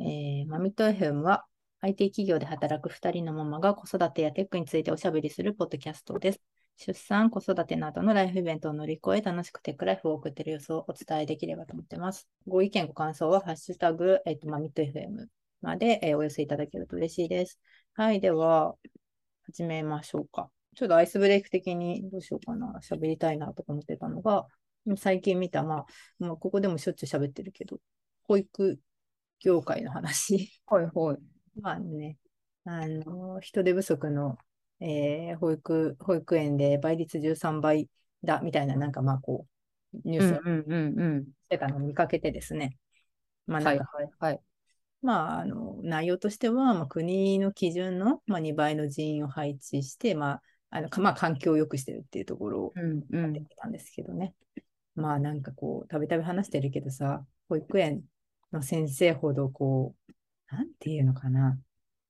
[0.00, 1.44] えー、マミット FM は
[1.80, 6.40] IT 企業で働く2人のママが子育てやテックについておしゃべりするポッドキャストです。
[6.76, 12.28] 出産、子育てなどのライフイベントを乗り越え、楽しくテックライフを送っている様子をお伝えできればと思っています。
[12.46, 15.26] ご意見、ご感想は、ハッシュタグ、えっ、ー、と、マミット FM
[15.60, 17.58] まで、えー、お寄せいただけると嬉しいです。
[17.94, 18.76] はい、では、
[19.46, 20.50] 始めましょうか。
[20.76, 24.46] ちょっとアイスブレイク的にどうしようかな、喋りたいなとか思ってたのが、
[24.96, 25.86] 最近見た、まあ、
[26.20, 27.80] まあ、ここでもしょっちゅう喋ってるけど、
[28.28, 28.78] 保育
[29.40, 30.60] 業界の話。
[30.66, 31.18] はいはい。
[31.60, 32.16] まあね、
[32.64, 34.36] あの、人手不足の、
[34.80, 37.88] えー、保育、保育園で倍率13倍
[38.24, 39.46] だみたいな、なんかまあこ
[39.94, 40.42] う、ニュースを
[41.22, 42.76] してたのを見かけてですね。
[43.46, 44.40] まあなんか、はい、はい、
[45.02, 52.72] まあ、あの、内容としては、まあ、国の基準の、まあ、2倍の人員を配置して、まあ、あのまあ、環境を良くしてるっていうところを
[53.10, 54.34] やってきたんですけどね。
[54.56, 58.02] うんうん、まあなんかこう、たびたび話してるけどさ、保育園
[58.52, 61.58] の先生ほどこう、なんていうのかな。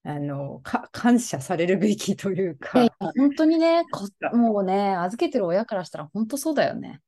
[0.04, 2.88] あのか感謝されるべきというか。
[2.98, 7.02] 本当にね こ、もうね、預けてる親からしたら本当そうだよね。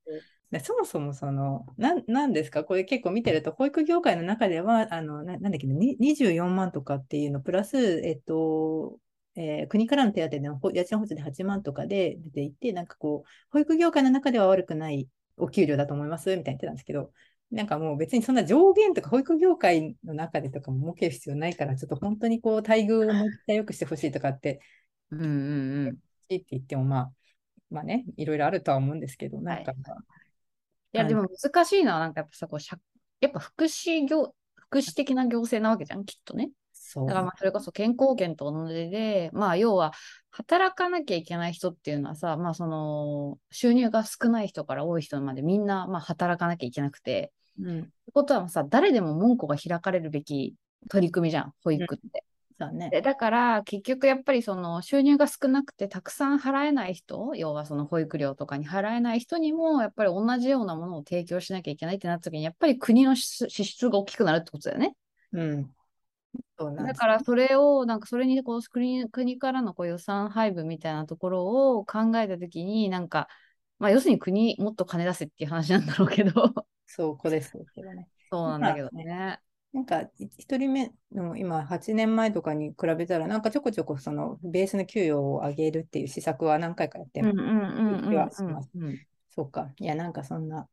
[0.59, 8.99] そもそもその、ななんですか、これ結構見てると、保育業界の中では、あのななんだっけ、24万とかっていうの、プラス、えっと、
[9.37, 16.37] えー、国からの手当での家賃補助で8万とかで出ていて、なんかこう、保育業界の中では悪くないお給料だと思います？
[16.37, 17.13] みたいに言ってたんですけど、
[17.51, 24.61] なんかもう別にそんな上限とか保育業界の中でとかも儲ける必要ないから、ちょっと本当にこう待遇をもう一回良くしてほしいとかって、
[25.11, 25.89] うんうんうん。
[25.91, 25.93] っ
[26.29, 27.13] て言ってもまあ、
[27.71, 29.81] まあね、いろいろあるとは思うんですけど、なんか、はい、
[30.93, 32.61] いや、でも難しいのは、なんかやっぱさ、こう
[33.21, 36.51] やっぱ福祉業、福祉的な行政なわけじゃん、きっとね。
[36.73, 39.93] そうだからまあそれこそ健康保険と同じで、まあ要は
[40.31, 47.33] 働かなきゃいけない人っていうのはさ、まあその収入が少ない人から多い人までみんなまあ働かなきゃいけなくて、
[47.65, 50.55] うん、ってことはさ、誰でも門戸が開かれるべき
[50.89, 52.25] 取り組みじゃん、保育って。
[52.25, 52.31] うん。
[52.73, 64.95] ね、だから結局やっぱりその収入が少なくてたくさん払えない人要はその保育料とかに払えない人にもやっぱり同じようなものを提供しなきゃいけないってなった時にやっぱり国の支出が大きくなるってことだよね。
[65.33, 65.71] うん、
[66.77, 73.29] だからそれをなんかそれにこう国国からのこう予算配分みたいなところを考えた時になんか、
[73.79, 78.09] まあ、要するに国もっと金出せっていう話なんだろうけどそうこですけどね。
[78.31, 79.41] そうなんだけどね。
[79.73, 87.37] なんか1人目の今8年前とかに比べたらなんかちょこちょこそのベースの給与を上げるっていう施策は何回かやってます。
[89.31, 89.71] そうか。
[89.79, 90.67] いやなんかそんな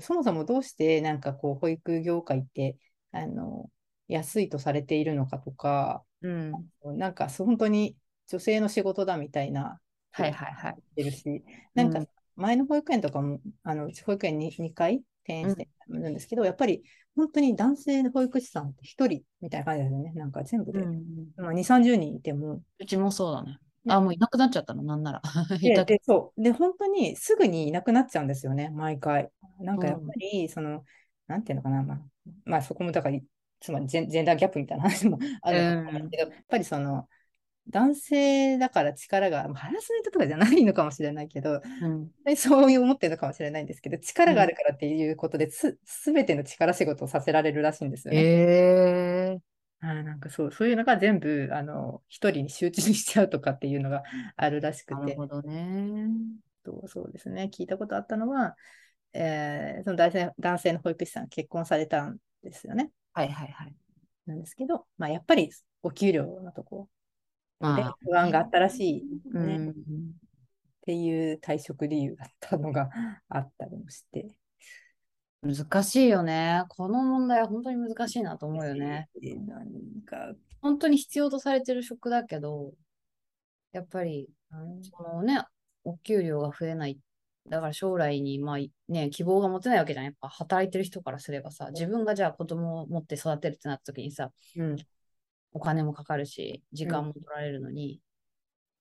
[0.00, 2.76] そもそもどうしてなんかこう保育業界って
[3.10, 3.68] あの
[4.06, 6.52] 安いとされているのかとか、うん、
[6.96, 7.96] なんか本当に
[8.28, 9.80] 女性の仕事だみたいな
[10.12, 10.76] はいはいはい。
[10.96, 11.42] てるし、
[11.74, 12.04] なんか
[12.40, 16.82] 前の保育園とかも、あの保育園に2回転園してるんですけど、うん、やっぱり
[17.16, 20.12] 本当に男性の保育士さんって1人みたいな感じですよね。
[20.14, 21.04] なんか全部で、うん、
[21.36, 22.62] まあ、2、30人いても。
[22.78, 23.58] うちもそうだね。
[23.88, 25.22] あ、もういなくなっちゃったの、なんなら。
[25.60, 26.42] ででそう。
[26.42, 29.30] で、本当にすぐにいなくなっちゃうんですよね、毎回。
[29.58, 30.84] なんかやっぱり、その、
[31.26, 32.02] なんていうのかな、まあ、
[32.44, 33.18] まあ、そこもだから、
[33.60, 37.08] つまりジェンダーギャップみたいな話もあると思うんですけど、やっぱりその、
[37.68, 41.60] 男性だから力が、ハラスメントとかじゃないのかもしれないけど、
[42.24, 48.20] うん、そういう思ってるのかもしれないんですけど、力があるからっていうことで、す、すべての力仕事をさせられるらしいんですよね。
[48.22, 49.50] えー
[49.82, 54.02] あなんかそうそういうのが全部あの一人に集中しちゃうとかっていうのが
[54.36, 55.00] あるらしくて。
[55.00, 56.06] なるほどね。
[56.64, 57.50] そうそうですね。
[57.50, 58.56] 聞いたことあったのは、
[59.14, 62.90] えー、その男性男性の保育士さん結婚されたんですよね。
[63.14, 63.74] はいはいはい。
[64.26, 65.50] なんですけど、まあ、やっぱり
[65.82, 66.88] お給料のとこ
[67.60, 69.02] で不安があったらしい、
[69.38, 69.72] ね、うん、っ
[70.82, 72.88] ていう退職理由だったのが
[73.28, 74.34] あったりもして。
[75.42, 76.64] 難しいよね。
[76.68, 79.08] この問題は本当に難しいなと思うよね。
[79.46, 82.74] なんか本当に必要とされてる職だけど、
[83.72, 84.28] やっぱり、
[84.82, 85.42] そのね、
[85.84, 86.98] お給料が増えない。
[87.48, 90.04] だから将来に、まあね、希望が持てないわけじゃん。
[90.04, 94.76] やっぱ働いてる人からすればさ、自分がじゃあ子供を持って育てるってなった時にさ、うん、
[95.52, 98.00] お金もかかるし、時間も取られるのに、うん、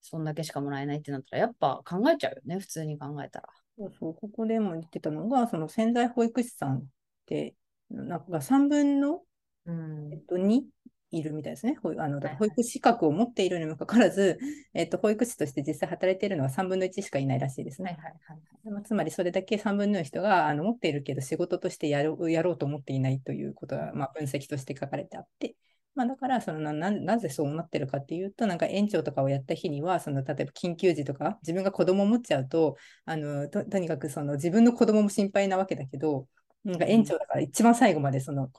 [0.01, 3.49] そんだけしかもらえないってなったら、やっぱ考えちゃうよね、普通に考えたら。
[3.77, 6.83] そうそう、ここでも言ってたのが、その潜在保育士さんっ
[7.25, 7.55] て、
[7.89, 9.21] なんか3分の、
[9.65, 10.63] うん、えっと、2
[11.11, 11.77] いるみたいですね。
[11.97, 14.37] あの保育資格を持っているにもかかわらず、
[14.73, 17.97] えっと、保育士として実際働いているのは3分の1しかいないらしいですね。
[17.99, 25.55] はいはいはい、つまりそれだけ3分の1人があの持っているけど仕事としてやろうやろうと思っていないということが、まあ、分析として書かれてあって、
[25.95, 36.27] まあ、だからそのななぜそうなってるかっていうとなんか園長とかをやった日にはその例えば緊急時とか自分が子供を持っちゃうとあのとにかくその自分の子供も心配なわけだけど
[36.63, 38.49] なんか園長だから一番最後までその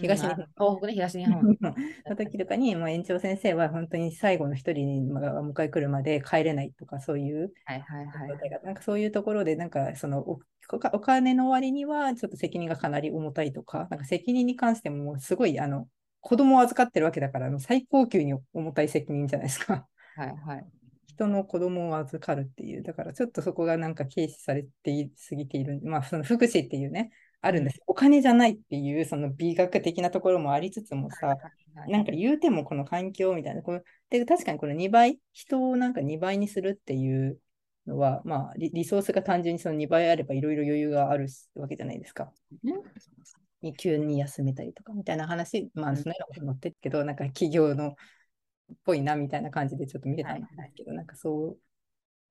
[0.00, 0.36] 東日本。
[0.58, 1.42] 東北ね、東日本。
[2.08, 10.40] の時とかに、もう園長先生は本当に最後の一人に迎え来るまで帰れないとか、そういう、はいはいはい、なんかそういうところで、なんかそのお
[10.72, 15.88] お金の割にはちょっと責任がかなり重たいとか、なんか責任に関してもすごいあの
[16.20, 19.86] 子供を預かってるわけだから、最高級に重たい責任じゃないですか。
[20.16, 20.66] はいはい。
[21.06, 27.10] 人の子供を預かるっていう、だからちょっとそこがなんか軽視されてすぎている、まあその福祉っていうね、
[27.42, 27.80] あるんです。
[27.86, 31.36] お金じゃないっていう、その美学的なところもありつつもさ、
[31.88, 33.62] なんか言うてもこの環境みたいな、
[34.10, 37.38] で確かにこの2倍、人をなんか2倍にするっていう
[37.86, 42.32] のは、まあリ、リソースが単純にその2倍あればいろいろ余裕があるわけじゃないですか。
[43.62, 47.94] に急に休めたりとかみたいな話、まあ、そのようなこと載ってるけど、なんか企業のっ
[48.84, 51.56] ぽいなみたいな感じでちょっと見れたんですけど、なんかそ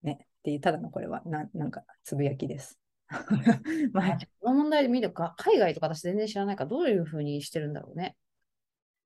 [0.04, 2.80] う、ね、っていう、ただのこれはな、なんかつぶやきです。
[3.92, 8.16] まあ、この問題で見るか、海外とか私全然知らないから、どういうふうにしてるんだろうね。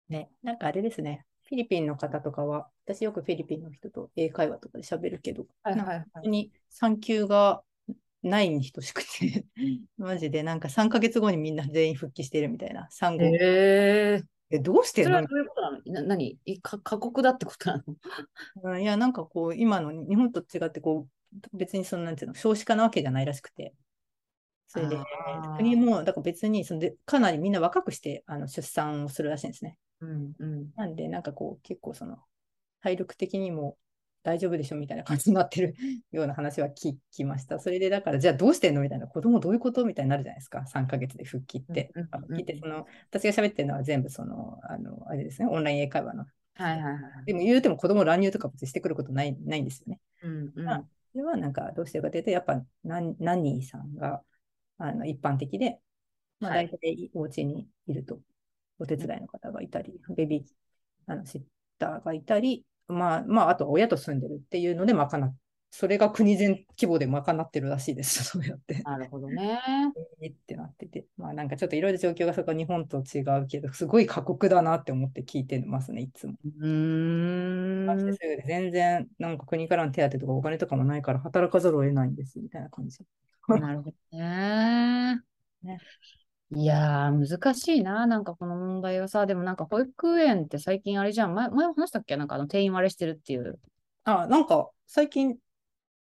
[0.10, 1.26] ね、なんかあれですね。
[1.44, 7.64] フィリピンの方とかは、私よくフィリピンの人と英会話とかで喋るけど、はいはいはい、本当に産休が
[8.24, 9.46] ないに等しくて
[9.98, 13.26] マジでなんか3ヶ月後にみんな全員復帰してるみたいな、産後。
[13.26, 15.82] えー、え、どうしてそれはどういうことなの？
[15.86, 16.40] な何？
[16.62, 17.84] か過酷だってことな
[18.64, 18.80] の？
[18.80, 23.74] いや、なんかこう、今の日本と違って、こう、別にその、なんていうの、少子化なわけじゃないらしくて、
[24.68, 24.98] それで、
[25.58, 29.78] 国も、だから別にそので、かなりみんな若くしてあの出産をするらしいんですね。
[30.02, 32.18] うんうん、なんで、なんかこう、結構その、
[32.82, 33.78] 体力的にも
[34.24, 35.76] 大丈夫でしょみたいな感じになってる
[36.12, 37.60] ような話は聞きました。
[37.60, 41.92] それで、だから、じゃあどうしてんのみたいな、子供どういうことみたいになるじゃないですか、3ヶ月で復帰って。
[41.94, 46.26] 復帰ってその、私が喋ってるのは全部その、あの、あれですね、オンライン英会話の。
[46.56, 47.26] はいはいはい。
[47.26, 50.00] でも言うても子供乱入とか別にしてくることないないんですよね。
[50.24, 54.22] うんうん、まあ、それはなんかどうしてるかというと、やっぱ何、何さんが、
[54.78, 55.80] あの一般的で、
[56.40, 58.20] まあ、大体お家にいると、
[58.80, 60.44] お手伝いの方がいたり、ベビー
[61.06, 61.42] あのシッ
[61.80, 65.36] ターがいたり、まあ、まあ、あとは親と住んでるっていうので賄っ
[65.76, 68.84] それが国全規模で賄ってるらしいです、 そうやって。
[68.84, 69.60] なるほどね。
[70.22, 76.36] えってなってて、まあなんかちょっといろいろ状況がそこは日本と違うけど、すごい過酷だなって思って聞いてますね、いつも。
[76.60, 77.88] うん。
[78.46, 83.00] 全然なんか国からの手当とかお金とかもないから働かざるを得ないんですみたいな感じ。
[83.48, 85.24] なるほどね。
[85.64, 85.80] ね
[86.56, 88.06] いやー、難しいな。
[88.06, 91.34] なんかこの問題はさ、でもなんか保育園って最近あれじゃん。
[91.34, 92.16] 前前も話したっけ？
[92.16, 93.60] なんかあの定員割れしてるっていう。
[94.04, 95.38] あ、なんか最近、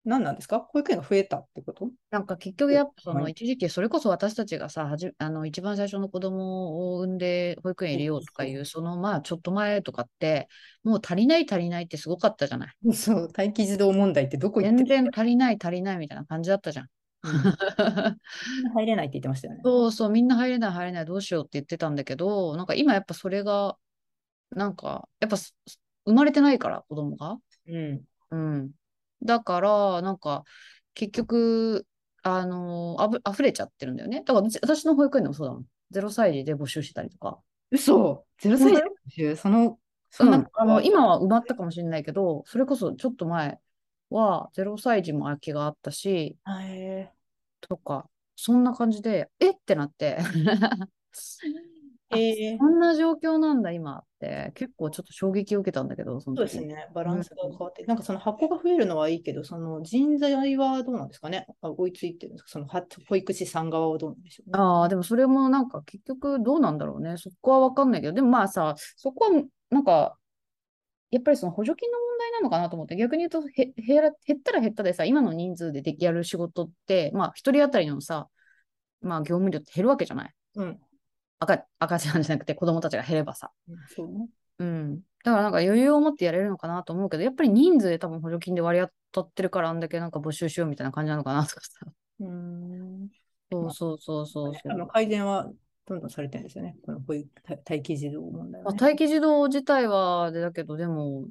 [0.05, 0.59] 何なんですか？
[0.59, 1.89] 保育園が増えたってこと？
[2.11, 10.49] なんか結局やっぱその一時期、それこそ私たちがさ、はじあの一番最初の子供を産んで保育園入れようとかいう、そのまあちょっと前とかって、
[10.83, 12.93] もう足りない足りないってすごかったじゃない。
[12.93, 16.87] そう、待機児童問題ってどこ行って全然足りない足りないみたいな感じだったじゃん。
[18.73, 19.61] 入れないって言ってましたよね。
[19.63, 23.77] そうそう、みんな入れない入れないどうしようって言ってたんだけど、なんか今やっぱそれが、
[24.51, 25.37] なんか、やっぱ
[26.05, 27.37] 生まれてないから、子供が。
[27.67, 28.01] うん。
[28.31, 28.71] うん。
[29.23, 30.43] だから、なんか、
[30.93, 31.87] 結局、
[32.23, 34.23] あのあぶ、溢れちゃってるんだよね。
[34.25, 35.65] だから私の保育園でもそうだもん。
[35.91, 37.39] 0歳児で募集したりとか。
[37.71, 39.35] 嘘 ?0 歳児で募集？
[39.35, 39.77] その、
[40.09, 43.59] そんな、うん、あの今は埋まったかもしれないけど、それこそちょっと前
[44.13, 46.37] は0歳児も空きがあったし、
[47.61, 49.51] とか、そんな感じで、え？
[49.51, 50.19] ってなって。
[52.15, 52.55] え。
[52.55, 70.17] ー、こんな状況なんだ、今って、結構ちょっと衝撃を受けたんだけど、そそうですね、バランスが変わって、うん、なんかその箱が増えるのはいいけど、その人材はどうなんですかね、追いついてるんですか、その保育士さん側はどうなんでしょう、ね、ああ、でもそれもなんか結局どうなんだろうね、そこは分かんないけど、でもまあさ、そこはなんか
[71.09, 78.27] やっぱりその補助金の問題なのかなと思って、逆に言うとへ減ったら減ったでさ、今の人数でできやる仕事って、まあ、一人当たりのさ、
[79.01, 80.33] まあ、業務量って減るわけじゃない？
[80.55, 80.79] うん。
[81.39, 83.51] 赤赤ちゃんじゃなくて子供たちが減ればさ。
[83.95, 84.29] そうね。
[84.59, 84.95] うん。
[85.25, 91.69] だからなんか余裕を持ってやれるのかなと思うけど、やっぱり人数で多分補助金で割り当たってるからあんだけなんか募集しようみたいな感じなのかなとかさ。
[92.21, 93.09] うん。
[93.51, 94.71] そうそうそうそうそう。
[94.71, 95.49] あの改善は
[95.85, 96.77] どんどんされてるんですよね。
[96.85, 97.27] このこういう
[97.69, 101.25] 待機児童問題は、ね、待機児童自体はでだけど、でも、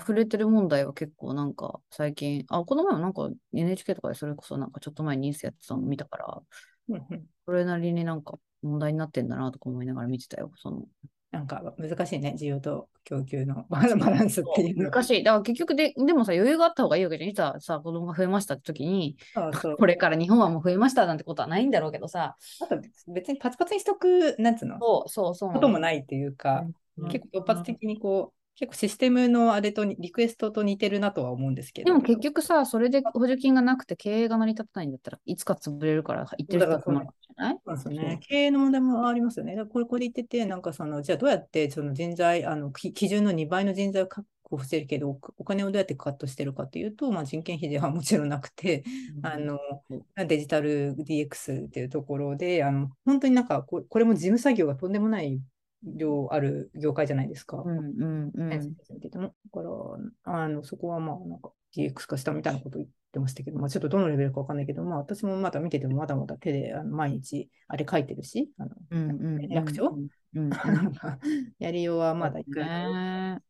[0.00, 6.42] 溢れてる問題は結構なんか最近、あ、この前もなんか NHK とかでそれこそなんかちょっと前ニュースやってたの見たから、
[7.44, 10.50] それなりになんか問題になってんだなとか思いながら見てたよ。
[10.56, 10.84] その
[11.36, 14.90] なんか難しいね、需要と供給の バランスっていうの。
[14.90, 15.22] 難しい。
[15.22, 17.30] だから結局で、でもさ、余裕があった方がいいわけじゃん。
[17.30, 22.36] いざさ、子供が増えましたって時に、そうそう これから日本はもう増えましたなんてことはないんだろうけどさ。
[22.60, 24.78] あと別にパツパツにしとく、なんつうの？
[24.78, 25.52] そうそうそう。
[25.52, 26.64] こともないっていうか、
[26.96, 31.92] うん、結構突発的にこう、結構システムのあれとリクエストと似てるなとは思うんですけど。
[31.92, 37.58] でも結局さ、それで補助金がなくて経営が成り立たないんだったらいつか潰れるから言ってる人が困るじゃない？
[37.64, 38.18] そうですね。
[38.26, 39.56] 経営の問題もありますよね。
[39.70, 48.84] これ、これ言ってて、なんかその、じゃあどうやってその人材、あの、基準の2倍の人材を確保してるけど、お金をどうやってカットしてるかというと、まあ、人件費ではもちろんなくて、
[49.18, 49.58] うん、あの、
[50.26, 55.40] デジタル DX っていうところで、あの、本当になんかこ、これも事務作業がとんでもない
[55.86, 57.62] 量ある業界じゃないですか。
[57.64, 59.70] うんうんうん、だから、
[60.24, 70.50] あのそこはまあ、なんか DX 化したみたいなこと言ってましたけど、まあ、ちょっとどのレベルかわかんないけど、まあ、私もまだ見ててもまだまだ手であの毎日あれ書いてるし、あの、うんうん、うん
[71.58, 73.40] やりようはまだいくら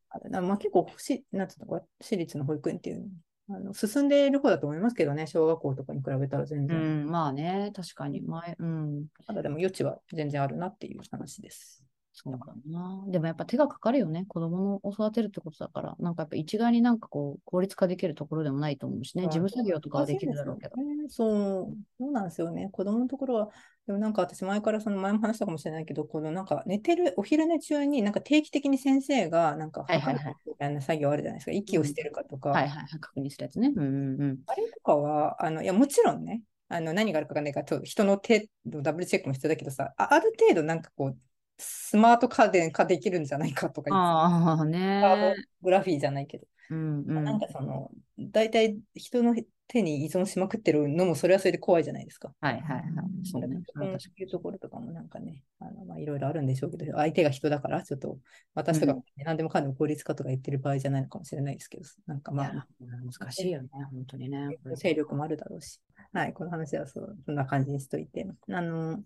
[0.41, 3.09] まあ、結構し、なんつうのか、私立の保育園っていう
[3.49, 6.77] あの進んでいる方だと思いますけどね、小学校とかに比べたら全然。
[6.77, 9.07] うん、まあね、確かに前、うん。
[9.25, 11.86] ただでも余地は全然あるなっていう話です。
[12.19, 13.05] そうだな。
[13.09, 14.25] でもやっぱ手がかかるよね。
[14.27, 15.97] 子供を育てるってことだから。
[16.01, 19.25] なんかやっぱ一概になんかこう、効率化できるところでもないと思うしね。
[19.25, 20.77] 事務作業とかはできるだろうけど。
[20.77, 22.71] ね、そう、そうなんですよね。
[22.73, 23.49] 子供のところは、
[23.87, 31.53] でもなんか私前からその前も話したかもしれないけど、このなんか寝てる、お昼寝中になんか定期的に先生がなんか、はいはいはい、みたいな作業あるじゃないですか。
[31.53, 32.49] 息をしてるかとか。
[32.49, 33.75] はいはいはい、確認するやつね。
[33.77, 34.39] うんうんうん。
[34.47, 41.17] あれとかは、あの、いや、もちろんね、あの何があるかわかんないから人の手のダブルチェックも必要だけどさある程度なんかこう
[41.59, 45.35] スマート家電化できるんじゃないかとかああね。
[45.63, 46.47] グラフィーじゃないけど。
[46.71, 49.35] うんうん、なんかその、大体人の
[49.69, 52.33] 手に依存しまくってるのもそれはそれで怖いじゃないですか。
[52.41, 52.83] はいはいはい。
[53.25, 53.63] そうね。
[53.75, 58.19] そういうところとかもなんかね、あのまあいろいろあるんでしょうけど、相手が人だから、ちょっと
[58.55, 62.67] 私とか何でもかんでも効率化とか言ってる場合じゃないのかもしれないですけど、なんかまあ。
[62.81, 64.59] 難しいよね、本当にね。
[64.77, 65.81] 勢力もあるだろうし。
[66.13, 68.27] はい、この話はそそんな感じにしといて。
[68.51, 69.01] あの、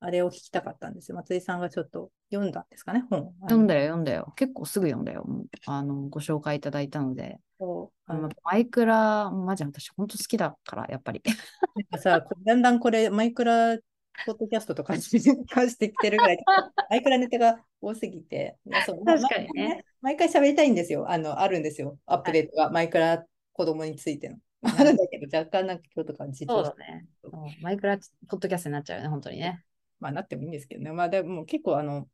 [0.00, 1.16] あれを聞きたかったんですよ。
[1.16, 3.32] 松井さんがちょっと読んだんですかね、本。
[3.42, 4.32] 読んだよ、読んだよ。
[4.34, 5.26] 結構すぐ読んだよ。
[5.66, 7.38] あのご紹介いただいたので。
[8.06, 11.22] あのマイクラ、マジ私、本当好きだから、やっぱり。
[11.98, 13.76] さ、だんだんこれ、マイクラ
[14.24, 15.02] ポッドキャストとかに
[15.46, 16.38] 関してきてるぐらい、
[16.88, 19.84] マイクラネタが多すぎて、そう確かにね。
[20.00, 21.10] 毎回喋りたいんですよ。
[21.10, 21.98] あの、あるんですよ。
[22.06, 24.38] アップデートが、はい、マイクラ子供についての。
[24.62, 26.64] あるんだけど、若干なんか今日とか実は。
[26.64, 27.08] そうだね。
[27.60, 29.62] マイクラポッドキャストになっちゃうよね、本当にね。
[30.00, 30.92] まあなってもいいんですけどね。
[30.92, 32.08] まあでも結構あの、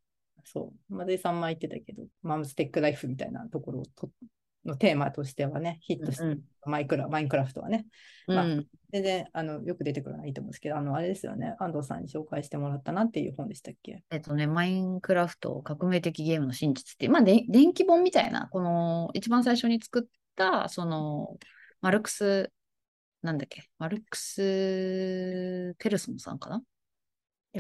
[0.45, 4.11] そう、松井さんも言ってたけど、マムステックライフみたいなところと
[4.65, 7.87] のテーマとしてはね、ヒットして、うん、マイクラマインクラフトはね、
[8.27, 14.03] まあ、うん、全然あのよく出てくるのはいいと思うんですけど、あのあれですよね、安藤さんに紹介してもらったなっていう本でしたっけ？
[14.11, 20.03] えっとね、マインクラフト革命的ゲームの真実っていう、まあ、で電気本みたいな、この一番最初に作っ
[20.35, 21.37] た、その、
[21.81, 22.51] マルクス、
[23.23, 26.63] なんだっけ、マルクス・ペルソンさんかな？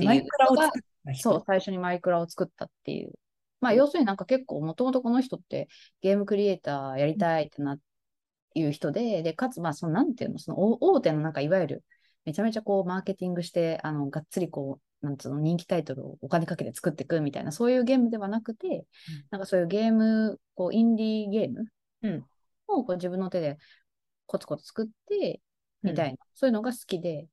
[0.04, 3.12] マイクラを作ったそう、最初にマイクラを作ったっていう。
[3.60, 5.68] まあ、要するになんか結構、もともとこの人って
[6.02, 7.78] ゲームクリエイターやりたいってな
[8.54, 11.84] いう人で、で、かつ、まあ、その、なんていうの、その大手のなんか、いわゆる、
[12.24, 18.84] めちゃめちゃこう、マーケティングして、あの、がっつりこう、なんつうの、人気タイトルをお金かけて作っていくみたいな、そういうゲームではなくて、うん、
[19.30, 21.64] なんかそういうゲーム、こう、インディーゲーム、
[22.02, 22.24] うん、
[22.68, 23.58] をこう自分の手で
[24.26, 25.40] コツコツ作って、
[25.82, 27.28] みたいな、うん、そういうのが好きで、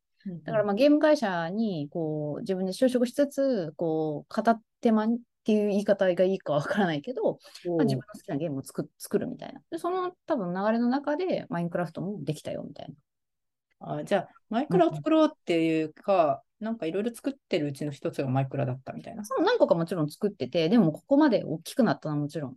[0.45, 7.39] だからまあゲーム会社にこう自分で就職しつつ、こう片手間っていう言い方がいいかわからないけど、
[7.77, 9.61] まあ、自分の好きなゲームを作作るみたいな。
[9.71, 13.95] で、その多分流れの中でマインクラフトもできたよみたいな。
[13.97, 19.25] あじゃあ、マイクラを作ろうっていうか、うん、なんかいろいろ作ってるうちの一つがマイクラだったみたいな。
[19.25, 22.55] そう何個かもちろん作ってて、でもここまで大きくなったのはもちろん、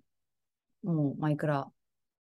[0.84, 1.68] もうマイクラ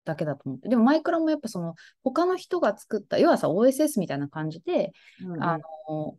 [0.05, 0.69] だけだと思って。
[0.69, 4.93] でもマイクラもやっぱその他の人が作った、要はさ OSS みたいな感じで、
[5.25, 6.17] うん、あの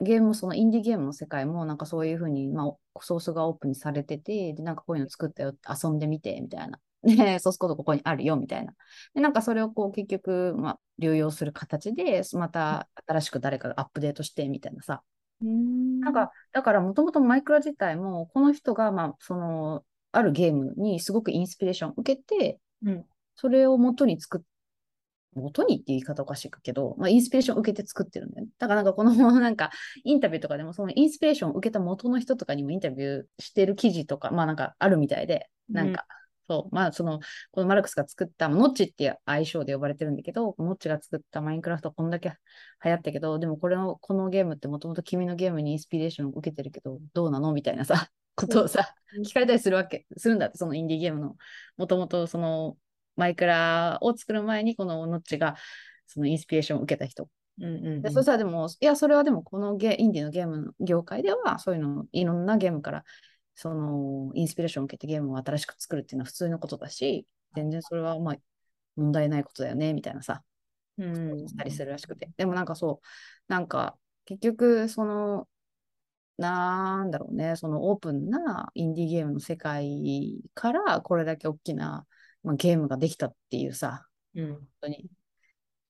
[0.00, 6.78] ゲームもそのインディーゲームの世界もなんかそういうふうに、まあ、ソースがオープンにされてて、で、なんかこういうの作ったよって遊んでみてみたいな。
[7.02, 8.74] で、ソースコードここにあるよみたいな。
[9.14, 15.02] で、なんかそれをこう結局、まあ、流用する形で、また新しく誰かがアップデートしてみたいなさ。
[15.44, 23.04] んなんか、だからもともとマイクラ自体も、この人が、まあ、その、あるゲームにすごくインスピレーションを受けて、うん、
[23.36, 24.40] それを元に作っ
[25.36, 28.50] 元にって言い方おかしいけど、まあ、インスピレーションを受けて作ってるんだよね。
[28.58, 29.70] だからなんかこのなんか
[30.02, 36.04] インタビューとかでもそのインスピレーションを受けた元の人とかにもインタビューしてる記事とか、まあなんかあるみたいで、なんか、
[36.48, 37.20] うん、そう、まあその、
[37.52, 42.32] このマルクスが作った、ノッチっていう愛称で呼ばれてるんだけど、ノッチが作ったマインクラフトこんだけ
[42.84, 47.52] 流行ったけど、でもこれの、このゲームってもともと君のゲームにインスピレーションを受けてるけど、どうなの？
[47.52, 48.08] みたいなさ、
[48.40, 48.94] ことをさ、
[49.24, 51.36] 聞かれたりするわけ、するんだって、そのインディーゲームの、
[51.76, 52.76] もともとその
[53.16, 55.56] マイクラを作る前にこのノッチが
[56.06, 57.28] そのインスピレーションを受けた人。
[57.58, 63.04] うんうんうん、でそしたらでも、いや、それはでもこのゲインディのゲームの業界ではそういうのいろんなゲームから
[63.54, 68.36] そのインスピレーションを受けてゲームを新しく作るっていうのは普通のことだし、全然それはまあ
[68.96, 70.42] 問題ないことだよね、みたいなさ、
[70.96, 72.30] うん、したりするらしくて。
[72.36, 73.06] でもなんかそう、
[73.52, 75.48] なんか結局、その、
[76.40, 82.06] なんだろうね、そのオープンなインディーゲームの世界からこれだけ大きな、
[82.42, 85.10] まあ、ゲームができたっていうさ、うん、本当に、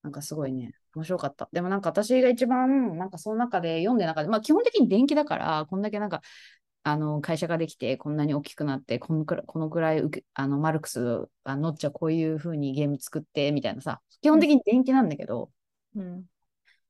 [0.02, 1.48] なんかすごいね、面白かった。
[1.52, 6.20] でもなんか私が一番、なんかその中で読んで中で、まあ基本的に電気だから、こんだけなんか、
[6.82, 10.02] あの会社ができて、こんなに大きくなって、このくらい、このくらい
[10.34, 15.52] あのマルクス、あのっちゃこういうふうにゲーム作って、みたいなさ、基本的に電気なんだけど、
[15.94, 16.24] うん、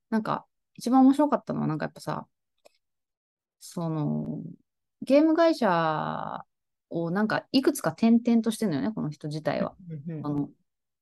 [0.09, 2.27] なんか一番面白かったのは、なんかやっぱさ、
[3.61, 4.41] その、
[5.01, 6.43] ゲーム会社
[6.89, 9.75] をなんかいくつか転々としてるのよね、この人自体は。
[10.23, 10.49] あの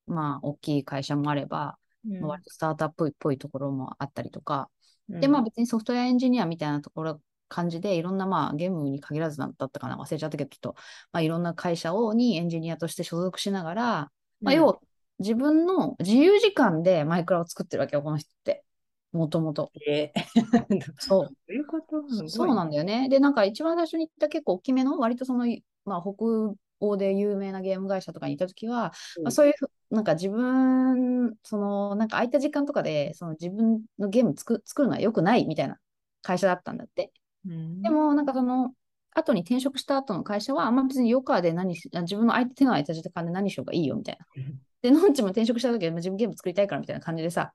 [0.06, 4.70] まあ、大きい会社もあれば、うん、割とスタートアップっぽいところもあったりとか、
[5.10, 10.76] うん、で、まあ別にソフトウェアエンジニアみたいなところ、感じで、いろんなまあゲームに限らずだったかな、忘れちゃったけど、きっと、
[11.12, 14.12] まあいろんな会社をにエンジニアとして所属しながら、
[14.42, 14.80] まあ要は
[15.20, 18.64] 自分の自由時間でマイクラを作ってるわけよ、この人って。
[19.12, 19.72] もともと。
[19.88, 21.30] えー、 そう。
[21.48, 22.04] ういうこと？
[22.28, 23.10] そうなんだよね。
[23.10, 25.46] で、なんか一番最初に言った結構大きめの、割とその、
[25.86, 29.54] まあ、北欧で有名なゲーム会社とかにいたときは、うん、まあ、そういう、
[29.90, 35.78] なんか自分、その、なんか空いた時間とかで、その自分のゲーム作作るのは良くないみたいな
[36.22, 37.12] 会社だったんだって。
[37.48, 38.74] うん、でも、なんかその、
[39.12, 44.26] 後に転職した後の会社は、あんま別に余暇で何し、自分の相手手の空いた時間で何しようがいいよみたいな。
[44.82, 47.54] で、のんちも転職した時は自分ゲーム作りたいからみたいな感じでさ、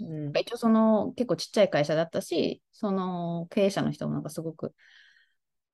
[0.00, 4.74] うん、一応その結構ちっちゃい会社だったし、その経営者の人もなんかすごく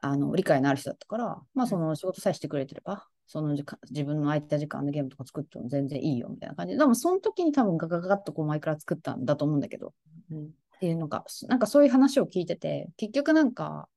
[0.00, 9.94] あの理解のある人だったから、まあその仕事さえしてくれてれば、その時間自分の空いた時間でゲームとか作っても全然いいよみたいな感じで、でもその時に多分ガガガッとこうマイクラ作ったんだと思うんだけど、
[10.30, 10.48] うん、っ
[10.80, 13.88] ていうのが、なんかそういう話を聞いてて、結局なんか、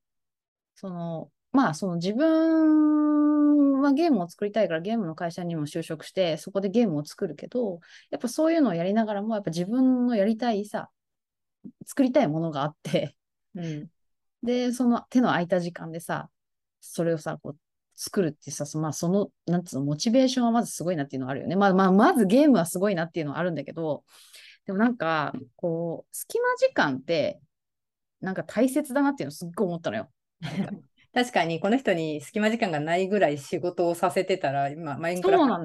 [0.74, 3.39] その、まあその自分
[3.82, 10.90] はゲームを作りたいからゲームの会社にも就職してそこでゲームを作るけどやっぱそういうのをやりながらもやっぱ自分のやりたいさ
[11.86, 13.16] 作りたいものがあって、
[13.54, 13.88] うん、
[14.42, 16.28] でその手の空いた時間でさ
[16.80, 17.56] それをさこう
[18.02, 21.54] 作るってさ、まあ、その、なんつうの、モチベーションはまずすごいなっていうのはあるよね。
[21.54, 24.04] まあ、まあ、まずゲームはすごいなっていうのはあるんだけど、
[24.64, 27.42] でもなんか、こう、隙間時間って、
[28.22, 30.10] なんか大切だなっていうのをすっごい思ったのよ。
[31.12, 35.58] 確かにこの人に隙間時間がないぐらい仕事をさせてたら、今、マインクラフトな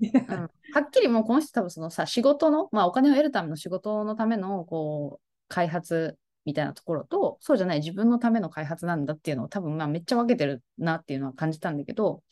[0.00, 0.48] うん、は
[0.80, 12.22] っきりもうこの人多分そのさ、仕事の、まあお金を得るための仕事のためのこう開発みたいなところと、そうじゃない自分のための開発なんだっていうのを多分まあめっちゃ分けてるなっていうのは感じたんだけど、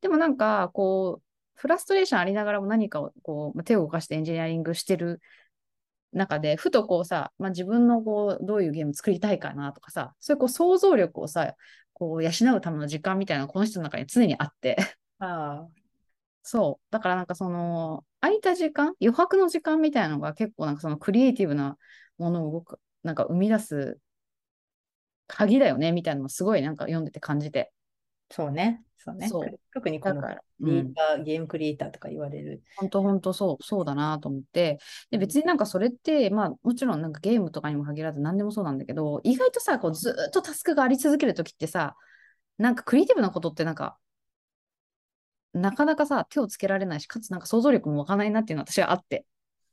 [0.00, 1.22] でもなんかこう、
[1.54, 5.20] フラストレーションありながらも何かをこう手を動かしてエンジニアリングしてる
[6.12, 11.54] 中で、ふとこうさ、まあ、自分のこうどういうゲーム作りたいかなとかさ、そういうこう想像力をさ、
[11.92, 14.76] こう養うための時間みたいなのがこの人の中に常にあって。
[15.18, 15.66] あ
[16.42, 16.86] そう。
[16.90, 21.78] だからなんかその、空いた時間、余白の時間みたいなのが結構なんかそのクリエイティブな
[22.18, 23.98] ものを動く、なんか生み出す
[25.26, 27.72] 鍵だよねみたいなのもすごいなんか読んでて感じて。
[28.32, 28.82] そうね。
[28.96, 29.28] そうね。
[29.28, 30.22] そう特にこの
[30.60, 32.62] リーター、うん、ゲームクリエイターとか言われる。
[32.76, 34.78] 本当本当そう、そうだなと思って。
[35.10, 41.96] で、別になんかそれって、まあもちろんなんかゲームとかにも限らず何でもそうなんだけど、意外とさ、こうずっとタスクがあり続けるときってさ、
[42.58, 43.98] なんかクリエイティブなことってなんか、
[45.52, 49.26] なかなかさ、手をつけられないし、かつなんか想像力も湧かないなっていうのは私はあって。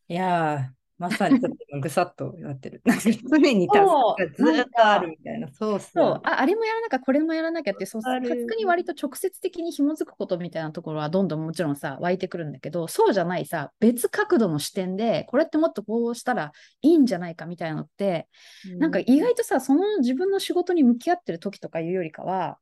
[0.07, 2.81] いやまさにちょっとぐさっとやってる。
[2.85, 5.47] なんか常にタスクがずっとあるみたいな。
[5.53, 6.41] そうそうあ。
[6.41, 18.27] あれもやらなきゃ、これもやらなきゃって、そうタスクに割と直接的に紐づくことみたいなところはどんどんもちろんさ、湧いてくるんだけど、そうじゃないさ、別角度の視点で、これってもっとこうしたらいいんじゃないかみたいなのって、
[18.69, 22.57] うん、なんか意外とさ、その自分の仕事に向き合ってる時とかいうよりかは、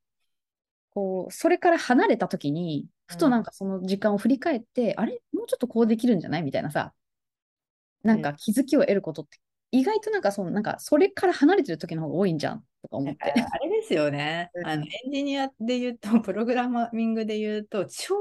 [0.92, 5.22] こう、それから離れた時に、ふとなんかその時間を振り返って、うん、あれ？
[5.32, 6.44] もうちょっとこうできるんじゃない？
[6.44, 6.94] みたいなさ、
[8.08, 9.38] なんか気づきを得ることって、
[9.72, 13.34] 意外となんかそのなんかそれから離れてる時の方が多いんじゃんとか思って。
[13.34, 14.50] あれですよね。
[14.64, 18.16] あのエンジニアで言うと、プログラミングで言うと、超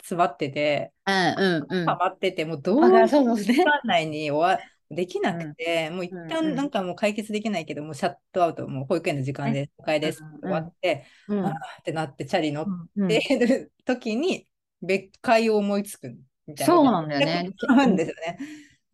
[0.00, 2.88] 詰まってて、うんうんうん、ハマってて、もうどうも
[3.36, 12.66] 時間内に終わできなくて、うん、もう一旦なんかもう解決できないけど、もうシャットアウト、もう保育園の時間で、お迎えです、終わって、うん、あってなって、チャリ乗っ
[13.08, 14.46] てる時に、
[14.80, 16.74] 別解を思いつくみたいな。
[16.74, 17.50] そうなんだよね。
[17.68, 18.38] なんですよね。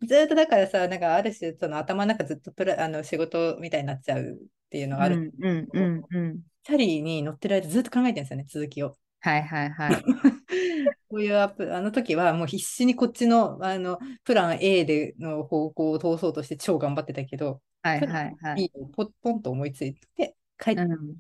[0.02, 4.36] ずっとだからさ、なんかある種、その頭の中ずっとプラあの仕事みたいになっちゃうっ
[4.70, 5.32] ていうのがある。
[5.38, 8.96] うんうんうんチャリに乗ってる間ずっと考えてるんですよね、続きを。
[9.20, 10.02] はいはいはい。
[11.10, 18.72] こういうアップ、あの時はもう必死にこっちのあのプラン A での方向を通そうとして超頑張ってたけど、はいはいはい。
[18.94, 20.76] ポポンと思いついて帰っ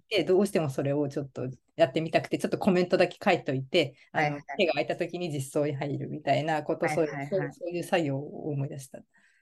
[0.08, 9.00] てどうしてもそれをちょっとやってみたくて、ちょっとコメントだけ書いといて、あの、手が空いた時に実装に入るみたいなこと、そういう作業を思い出した。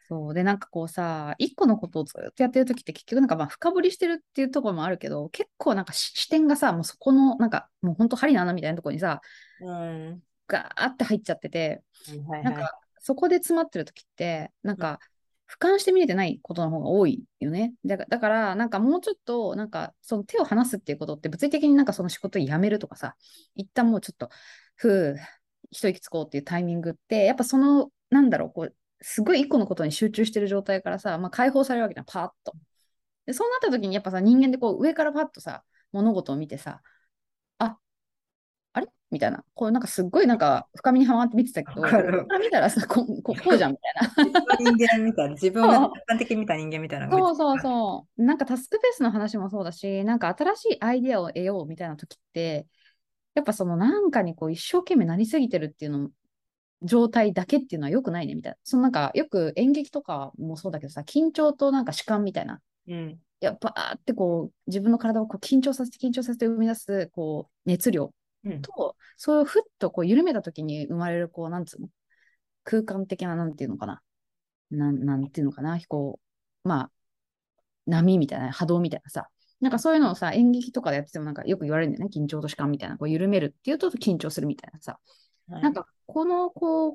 [0.09, 0.35] そう。
[0.35, 9.23] でなんかこうさ一個のことをずっとやってる時って結局なんかまあ深掘りしてるっていうところもあるけど結構なんか視点がさもうそこのなんかもうほんと針の穴みたいなところにさ、
[9.61, 15.01] うん、ガーって入っちゃってて、はいはい、なんかそこで詰まってる時ってなんか、
[15.53, 17.75] 俯瞰して見れてないことの方が多いよね。
[17.85, 23.17] だから、なんかもうちょっと、なんかその手を離すっていうことって、物理的になんかその仕事を辞めるとかさ、
[23.55, 24.31] 一旦もうちょっと、
[24.77, 25.17] ふう、
[25.71, 32.55] 一息つこうっていうタイミングって、やっぱその、なんだろう、こう、すごい一個のことに集中してる状態からさ、まあ、解放されるわけじゃん、パーッと。
[33.27, 36.83] で、そうなった時にやっぱさ、人間でこう、上からパッとさ、物事を見てさ、
[39.13, 39.45] みたいな。
[39.55, 44.73] こう、なんかすっごいなんか深みにはまって見てたけど、見たらさ、こここうじゃんみたいな。
[44.73, 47.11] 人間みたいな、自分が客観的に見た人間みたいな。
[47.11, 48.23] そうそうそう。
[48.25, 52.67] なんかタスクベースの話もそうだし、なんか新しいアイディアを得ようみたいな時って、
[53.35, 56.11] やっぱそのなんかにこう一生懸命なりすぎてるっていうの
[56.83, 58.57] 状態だけっていうのはよくないねみたいな。
[58.65, 62.61] そのなんかよく演劇とかもそうだけどさ、緊張となんか主観みたいな。
[62.89, 71.89] うん、やっぱってこう自分の体をこう緊張させて緊張させて生み出すこう熱量と、うん、それをふっとこう緩めた時に生まれるこうなんつうの
[72.65, 74.03] 空間的ななんていうのかな。
[74.71, 75.79] なんなんていうのかな。
[75.89, 76.19] こ
[76.65, 76.91] う、まあ、
[77.87, 79.29] 波みたいな、波動みたいなさ。
[79.61, 82.11] なんかそういうのをさ、演劇とかでやっててもなんかよく言われるんだよね。
[82.13, 82.97] 緊張と主観みたいな。
[82.97, 84.99] こう緩めるっていうと緊張するみたいなさ。
[85.49, 86.95] はい、なんかこのこう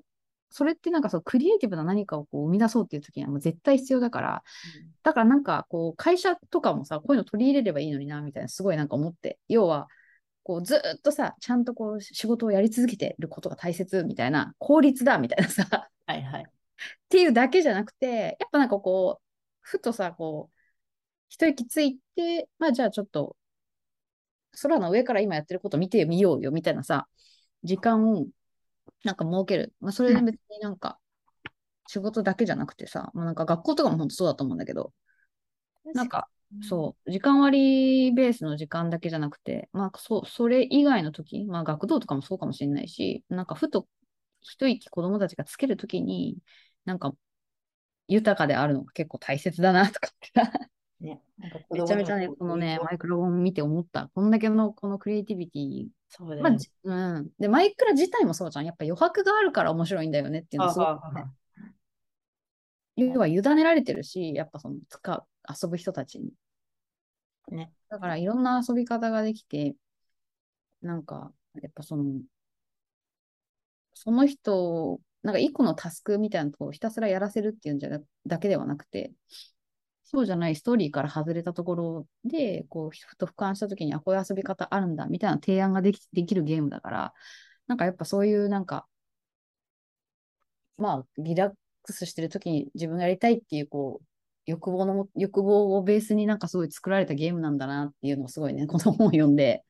[0.50, 4.44] それってなんかそうクリエイティブな何かをこう生み出そうっていう時にはもう絶対必要だから、
[4.82, 9.88] うん、だからなんかこう会社とかもさこういうの取り入れればいいのになみたいなすごいなんか思って要は
[10.48, 16.46] こうずっとさちゃんとこう仕事をやり続けてることが大切みたいな効率だみたいなさはいはいっ
[17.10, 19.24] ていうだけじゃなくてやっぱなんかこう
[19.60, 20.58] ふとさこう
[21.28, 23.36] 一息ついてまあじゃあちょっと
[24.62, 27.10] 空の上から今やってること見てみようよみたいなさ
[27.66, 28.26] 時間を
[29.04, 29.74] なんか設ける。
[29.82, 30.98] まあ、それで別になんか
[31.88, 34.94] 仕事だけじゃなくてさ、まあ、なんか学校とかも本当そうだと思うんだけど、
[35.94, 36.30] なんか
[36.62, 43.88] そう、時間割ベースの時間だけじゃなくて、まあそそれ以外の時、まあ学童とかもそうかもしれないし、なんかふと
[44.42, 46.38] 一息子供たちがつけるときに、
[46.86, 47.14] なんか
[48.08, 50.32] 豊かであるのが結構大切だなとかって
[51.00, 54.10] ね、なんかめちゃめちゃね、このね、マイクロフォン見て思った。
[54.16, 55.88] こんだけのこのクリエイティビティ。
[56.10, 57.30] そうだね、まあ、うん。
[57.40, 58.66] で、マイクラ自体もそうじゃん。
[58.66, 61.26] やっぱ余白があるから面白いんだよねっていうのすごく、ね、
[62.96, 66.32] 要は委ねられてるし、やっぱその使う、遊ぶ人たちに。
[67.52, 67.72] ね。
[67.90, 69.76] だからいろんな遊び方ができて、
[70.82, 71.32] なんか、
[71.62, 72.22] やっぱその、
[73.94, 79.12] その人、なんか一個のタスクみたいなところをひたすらやらせるっていうんじゃだけではなくて、
[80.04, 87.14] そうじゃないストーリーから外れたところで、こう、ふと俯瞰したときに、あ、こういう遊び方あるんだ、みたいな提案ができできるゲームだから、
[87.68, 88.88] なんかやっぱそういうなんか、
[90.78, 94.06] まあ、リラックスしてるときに自分がやりたいっていう、こう、
[94.48, 99.64] 欲望の、欲望をベースになんかすごい作られたゲームなんだなっていうのをすごいね、この本を読んで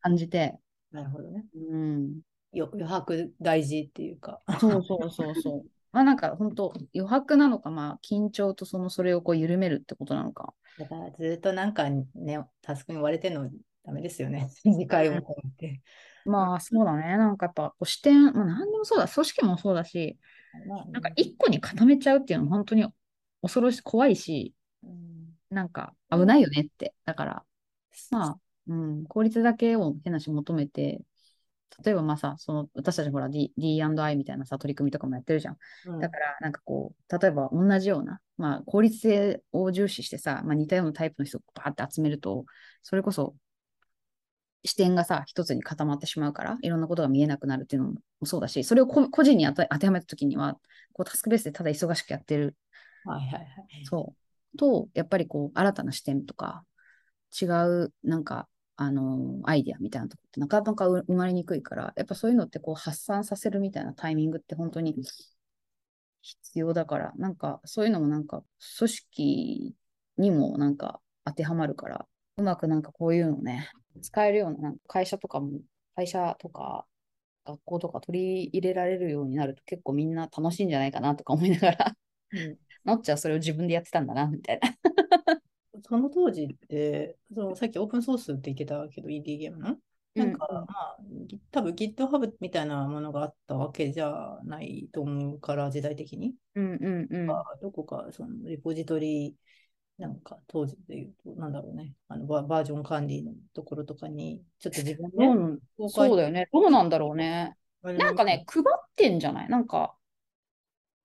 [0.00, 0.58] 感じて。
[0.92, 1.46] うん、なるほどね。
[1.70, 2.20] うん。
[2.52, 4.40] 余白大事っていうか。
[4.58, 5.62] そうそうそうそう。
[5.92, 10.54] まあなんか本当余白なのか、まあ緊張とそのそれをこう緩めるってことなのか。
[10.78, 13.50] だからずっとなんかね、タスクに追われてるの
[13.84, 14.50] ダメですよね。
[14.62, 15.80] 次回をこうて。
[16.24, 17.16] まあそうだね。
[17.16, 20.18] なんかやっぱこう視点、まあ何でもそうだ、組織もそうだし、
[20.66, 22.84] まあなんか一個に固めちゃうっていうのは本当に
[23.42, 26.94] 恐ろしい、怖いし、うん、なんか危ないよねって。
[27.04, 27.44] だから、
[28.10, 31.00] まあ、うん、効率だけを変なし求めて、
[31.84, 35.56] 例えばまあさ、その私たちほら D、D&I みたいなさ、取り組みとかもやってるじゃん。
[35.86, 42.44] うん、だから、なんかこう、例えば同じような、まあ、効率性を重視してさ、まあ、似たようなタイプの人をバーって集めると、
[42.82, 43.34] それこそ
[44.64, 50.58] 視点がさ、一つに固まってしまうから、いろんなことが見えなくなるっていうのもそうだし、それを個人に当てはめたときには、
[50.92, 52.56] こうタスクベースでただ忙しくやってる。
[53.04, 53.86] はいはいはい。
[53.86, 54.14] そ
[54.54, 54.56] う。
[54.56, 56.64] と、やっぱりこう、新たな視点とか、
[57.40, 58.48] 違う、なんか、
[58.82, 64.94] あのアイディアみたいなとこってなかなか生まれにくいから、やっぱそういうのってこう発散させるみたいなタイミングって本当に
[66.22, 68.42] 必要だから、なんかそういうのもなんか
[68.78, 69.74] 組織
[70.16, 72.06] にもなんか当てはまるから、
[72.38, 75.60] うまくなんかこういうのね、使えるようななんか会社とかも、
[75.94, 76.86] 会社とか
[77.44, 81.96] 学校とか取り入れられるようになると結構みんな楽しいんじゃないかなとか思いながら、
[82.32, 84.68] うん、のっちゃんそれを自分でやってたんだな、みたいな
[85.82, 89.76] その当時って、そのさっきオープンソースって言ってたけど、ED ゲームの？
[90.14, 90.98] なんか、うん、まあ、
[91.52, 96.34] 多分 GitHub みたいなものがあったわけじゃないと思うから、時代的に。
[96.56, 97.26] うんうんうん、
[97.62, 99.36] どこかそのリポジトリ
[99.98, 106.48] なんか当時で言うと、なんだろうね、あのババージョン管理のところとかに、ちょっと自分で、うん、そうだよね。
[106.52, 107.54] どうなんだろうね。
[107.82, 109.48] なんかね、配ってんじゃない？
[109.48, 109.94] なんか。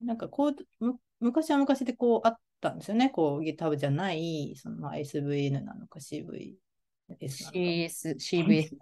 [0.01, 3.09] なんかこう、む昔は昔でこうあったんですよね。
[3.09, 6.53] こう GitHub じゃない、そのまあ SVN なのか CV。
[7.19, 8.69] CS、CVS。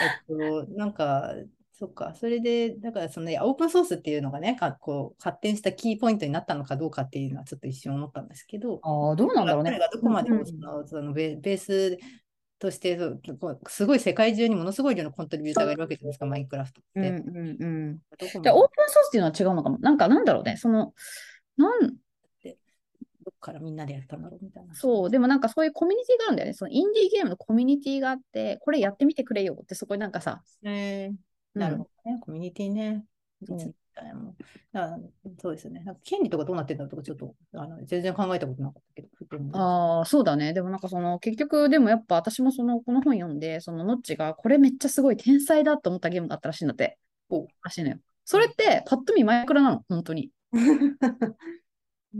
[0.00, 1.34] えっと、なんか、
[1.72, 9.78] そっか、それで、だからその、オープンソースっていうのがね、かこう発展したキーポイントになったのかどうかっていうのはちょっと一瞬思ったんですけど、ああ、どうなんだろうね。
[9.92, 11.98] どこまでその、そのベース
[12.62, 12.96] として
[13.66, 17.00] すごい世界中にものすごい量のコントリビューターがいるわけじゃないですか、マインクラフトって。
[17.00, 17.98] うんうんうん、
[18.40, 19.78] じゃあ、オープンソースっていうのは違うのかも。
[19.80, 20.56] なんか、なんだろうね。
[20.56, 20.94] その、
[21.56, 21.96] なん
[23.24, 24.76] どっからみんなでやったんだろうみたいな。
[24.76, 26.54] そう、でもなんかそういうコミュニティがあるんだよね。
[26.54, 30.42] そのインディーゲームのコミュニティがあって、これやってみてくれよってそこになんかさ。
[30.64, 33.04] えー、なるほどね、うん、コミュニティね。
[33.48, 33.74] うん、
[35.38, 35.80] そうですよね。
[35.80, 39.58] なんか権利とかどうなってんだとか、ちょっとあの全然考えたことなかったけど。
[39.58, 40.52] ああ、そうだね。
[40.52, 46.98] でもなんかその、結局、でもやっぱ私もその、この本読んで、そのノッチが、これめっちゃすごい天才だと思ったゲームがあったらしいんだって。
[47.28, 47.96] おらしいのよ。
[48.24, 50.30] それって、パッと見マイクラなの、本当に。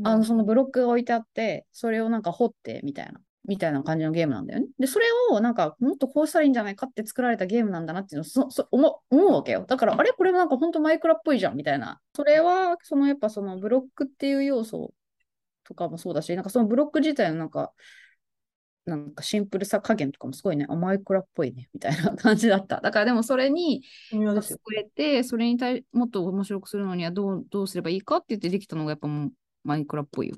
[0.04, 4.66] あの、そのブロックが置いてあって、それをなんか掘ってみたいな、みたいな感じのゲームなんだよね。
[4.78, 9.64] で、それをなんかもっとこうしたらいいんじゃないかって作られたゲームなんだなっていうのをそそ思思うわけよ。
[9.66, 12.00] だから、あれこれなんか本当マイクラっぽいじゃんみたいな。
[12.14, 14.94] それは、そのやっぱそのブロックっていう要素
[15.64, 17.72] とかもそうだし、なんかそのブロック自体のなんか、
[18.84, 22.80] なんかシンプルさ加減とかもすごいね、マイクラっぽいね、みたいな感じだった。
[22.80, 29.32] だからでもそれに救えて、それに対もっと面白くするのにはどうどうすればいいかって言ってできたのがやっぱもう
[29.64, 30.36] マイクラっぽいよ。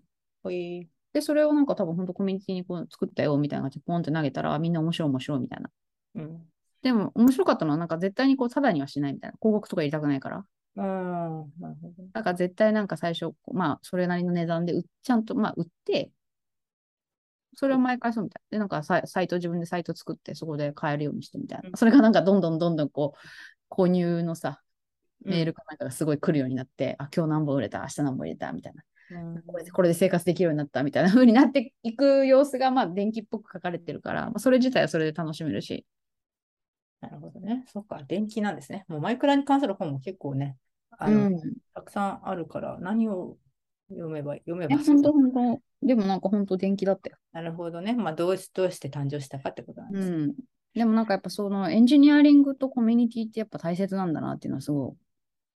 [0.50, 0.86] い。
[1.14, 5.70] で、それをなんか多分本当コミュニティにこう作ったよみたいな感じでポンって投げたらみんな面白い面白いみたいな。
[6.16, 6.42] うん。
[6.82, 9.38] でも面白かったのはなんか絶対にこうただにはしないみたいな。
[9.40, 10.44] 広告とか入れたくないから。
[10.74, 12.04] なるほど。
[12.12, 16.10] だから絶対なんか最初、まあそれなりの値段でちゃんとまあ売って、
[17.56, 18.42] それを毎回そうみたい。
[18.50, 21.76] で、なんかサイト、自分でサイト作って、そこで買えるようにしてみたいな。
[21.76, 24.60] それがなんかどんどんどんどんこう、購入のさ、
[25.24, 28.82] メールかなんかがすごい来るようになって、うん、あ、今日何本売れた、明日何本売れた、みたいな。
[29.46, 35.86] これでこれで生活できるようになったみたいな風になっていく様子が、まあ、電気っぽく書かれてるから、まあ、それ自体はそれで楽しめるし。
[37.00, 37.64] なるほどね。
[37.68, 38.84] そっか、電気なんですね。
[38.88, 40.56] もうマイクラに関する本も結構ね、
[40.98, 41.40] あの、うん、
[41.74, 43.36] たくさんあるから、何を
[43.90, 44.78] 読めば、読めば。
[44.78, 47.16] 本当本当でもなんか本当電気だったよ。
[47.32, 47.92] なるほどね。
[47.94, 50.16] まあどうし、どうして誕生したかってことなんですね。
[50.16, 50.34] うん。
[50.74, 54.96] でもなんかやっぱそのエンジニアリングとコミュニティってやっぱ大切なんだなっていうのはすご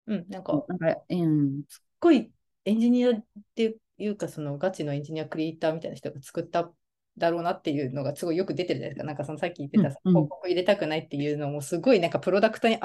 [0.07, 0.13] い。
[0.13, 1.63] うん、なんか、なんか、うん。
[1.69, 2.31] すっごい
[2.65, 3.23] エンジニアっ
[3.55, 6.71] ていうか、そのガチのエンジニアクリエイターみたいな人が作った
[7.17, 9.05] だろうなっていうのがすごいよく出てるじゃないですか。
[9.05, 12.83] なんかそのさっき言ってた、うん広告入れたくないっていうのもすごいなんかプロダクトに現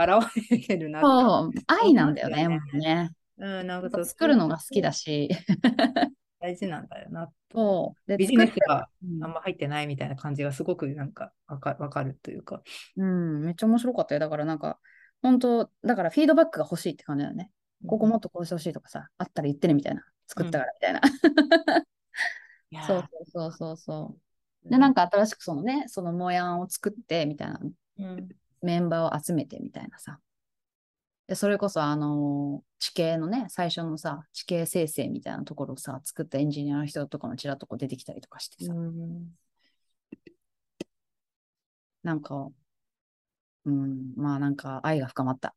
[0.50, 3.10] れてるなそう、愛なんだよね、もうね。
[3.38, 5.28] うん、なんか作るのが好きだし。
[6.40, 8.16] 大事なんだよなそう。
[8.16, 8.88] ビジネスが
[9.22, 12.62] あんま入ってないみたいな感じがすごくなんかわかわかるというか。
[12.96, 14.20] うん、めっちゃ面白かったよ。
[14.20, 14.78] だからなんか、
[15.22, 17.50] 本当だからフィードバックが欲しいって感じだよね。
[17.86, 20.04] ここもっとこうしてほしいとかさ、あったら言ってねみたいな。
[20.26, 21.00] 作ったからみたいな。
[22.72, 24.16] うん、 そうそうそうそ
[24.64, 27.60] うで、なんか新しくそのね、その模様を作ってみたいな、
[27.98, 28.28] うん、
[28.62, 30.20] メンバーを集めてみたいなさ。
[31.26, 38.72] で、それこそあの地形のね、最初のさ、地形生成みたいなところをさ、作ったエンジニアの人とかもちらっとこう出てきたりとかしてさ。
[38.72, 39.36] うん、
[42.02, 42.50] なんか、
[43.64, 45.54] うん、まあなんか愛が深まった。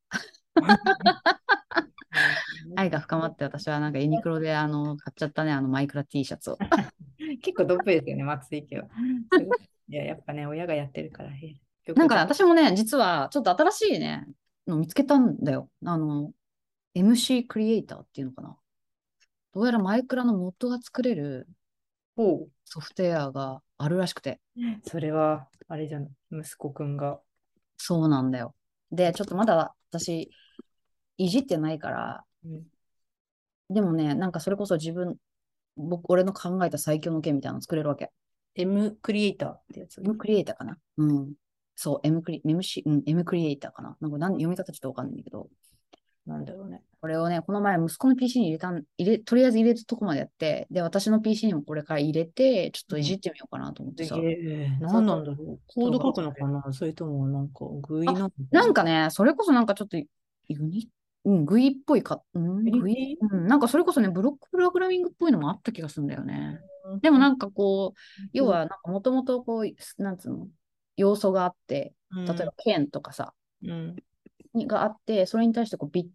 [2.76, 6.58] 愛が深まって私はなんかユニクロであの買っちゃったね、あのマイクラ T シャツを。
[7.42, 8.88] 結構ドップですよね、松井家は。
[9.90, 11.30] いや、やっぱね、親がやってるから。
[11.96, 14.28] なんか、ね、私もね、実はちょっと新しいね、
[14.68, 15.70] の見つけたんだよ。
[15.86, 16.32] あの、
[16.96, 18.58] MC クリエイターっていうのかな。
[19.54, 21.48] どうやらマイクラのモッドが作れる
[22.16, 24.40] ソフトウェアがあるらしくて。
[24.84, 27.20] それは、あれじゃん、息子くんが。
[27.78, 28.56] そうなんだよ。
[28.92, 30.32] で、ちょっとまだ私、
[31.18, 32.24] いじってないから、うん、
[33.70, 35.16] でもね、なんかそれこそ自分、
[35.76, 38.12] 僕、俺の考えた最強の剣みたいなの作れるわけ。
[38.56, 40.78] M クリエイターってやつ ?M クリエイターかな？
[40.98, 41.34] うん。
[41.76, 43.98] そう、M クリ、MC、うん、M クリエイターかな？
[44.00, 45.50] なんか何読み方ちょっとわかんないんだけど。
[46.26, 46.82] なんだろうね。
[47.02, 54.16] これをね、この前息子の PC に入れたん、入れ、とりあえず入れたとこまでやって、で、私の PC にもこれから入れて、ちょっといじってみようかなと思ってさ。
[54.18, 55.60] えー、何なんだろう。
[55.68, 56.72] コード書くのかな？
[56.72, 58.66] それともなんか、グイなな？
[58.68, 60.08] んかね、それこそなんかちょっとユ
[60.48, 60.88] ニ
[61.26, 66.60] うん、グイっぽいか、うん、グイ、うん、なんかそれこそね、ブロックプログラミングっぽいのもあった気がするんだよね。
[67.02, 70.48] でもなんかこう、要は、なんかもともとこう、なんつうの、
[70.98, 73.34] 要素があって、例えば剣とかさ、
[73.64, 73.96] うん、
[74.68, 76.10] があって、それに対してこうビ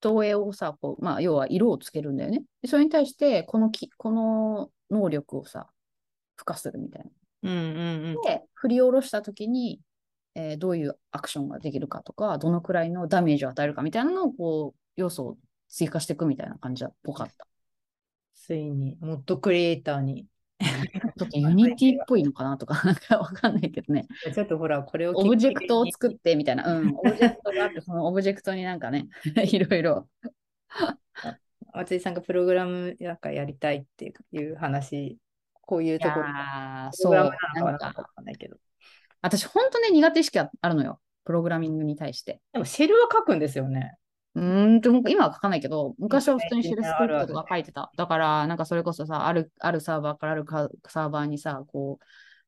[0.00, 2.42] 投影をさ、こうまあ、要は色をつけるんだよね。
[2.62, 5.68] でそれに対して、このき、この能力をさ、
[6.36, 7.10] 付加するみたいな。
[7.42, 9.80] うんうんうん、で、振り下ろしたときに、
[10.38, 15.36] えー、どういうアクションができるかとか、どのくらいのダメージを与えるかみたいなのを、こう、要素を
[15.68, 17.44] 追加していくみたいな感じっぽかった。
[18.36, 20.26] ついに、モッドクリエイターに。
[20.60, 24.06] ちょっと Unity っぽいのかなとか、 なんかわかんないけどね。
[24.32, 25.12] ちょっとほら、これを。
[25.16, 26.72] オブジェクトを作ってみたいな。
[26.72, 26.94] うん。
[26.96, 29.08] オブジェクトがあって、 そのオブジェクトになんかね、
[29.52, 30.08] いろいろ。
[31.74, 35.18] 松井さんがプログラムなんかやりたいっていう話、
[35.62, 36.26] こういうところ。
[36.92, 37.92] そう、なんか、
[39.22, 41.00] 私、本当ね、苦手意識あるのよ。
[41.24, 42.40] プログラミングに対して。
[42.52, 43.96] でも、シェルは書くんですよね。
[44.34, 47.90] うんと、今は書かないけど、昔は普通にシェルスクリプトとか書いてた。
[47.96, 50.44] だから、なんかそれこそさ、あるあるサーバーからある
[50.86, 51.98] サーバーにさ、こ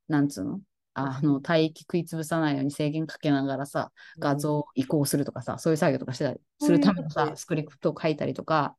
[0.08, 0.60] う、なんつうの？
[0.94, 8.76] あの、帯域食いつぶさないように制限かけながらさ、画像移行するとかさ、そういう作業とかしてたりするためのさ、スクリプトを書いたりとか。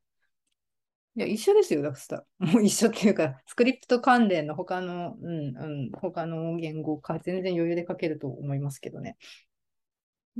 [1.15, 9.17] いや、一緒ですよ、だからもう一緒っていうか、スクリプト関連の他の、うん、うん、他の言語か、全然余裕で書けると思いますけどね。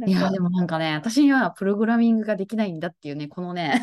[0.08, 3.82] いや、でもなんかね、私にはプログラミングができないんだっていうね、このね。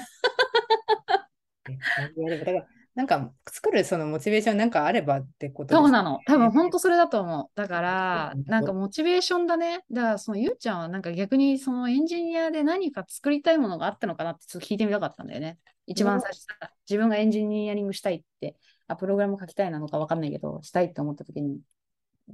[1.68, 6.18] いや、でもだから、なんか作るそのモチベーションなんかあればってことそうなの。
[6.26, 7.46] 多分本当それだと思う。
[7.54, 9.84] だから、なんかモチベーションだね。
[9.92, 15.58] だからそのゆうちゃんはなんか逆にそのエンジニアで何か作りたいものがあったのかなってちょっと聞いてみたかったんだよね。
[15.88, 16.54] 一番最初さ、
[16.88, 21.60] 自分がエンジニアリングしたいって、あ、プログラム書きたいなのかわかんないけど、したいって思った時に。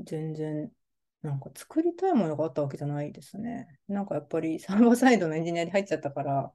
[0.04, 0.70] 全然
[1.22, 3.78] なんか作りたいものがあったわけじゃないですね。
[3.86, 6.52] なんかやっぱりサーバーサイドのエンジニアに入っちゃったから、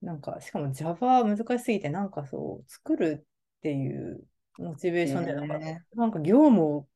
[0.00, 4.26] なんかしかも Java 難しすぎて、なんかそう、作るっていう
[4.58, 5.58] モチベーションで、なんか、
[5.94, 6.88] なんか業務を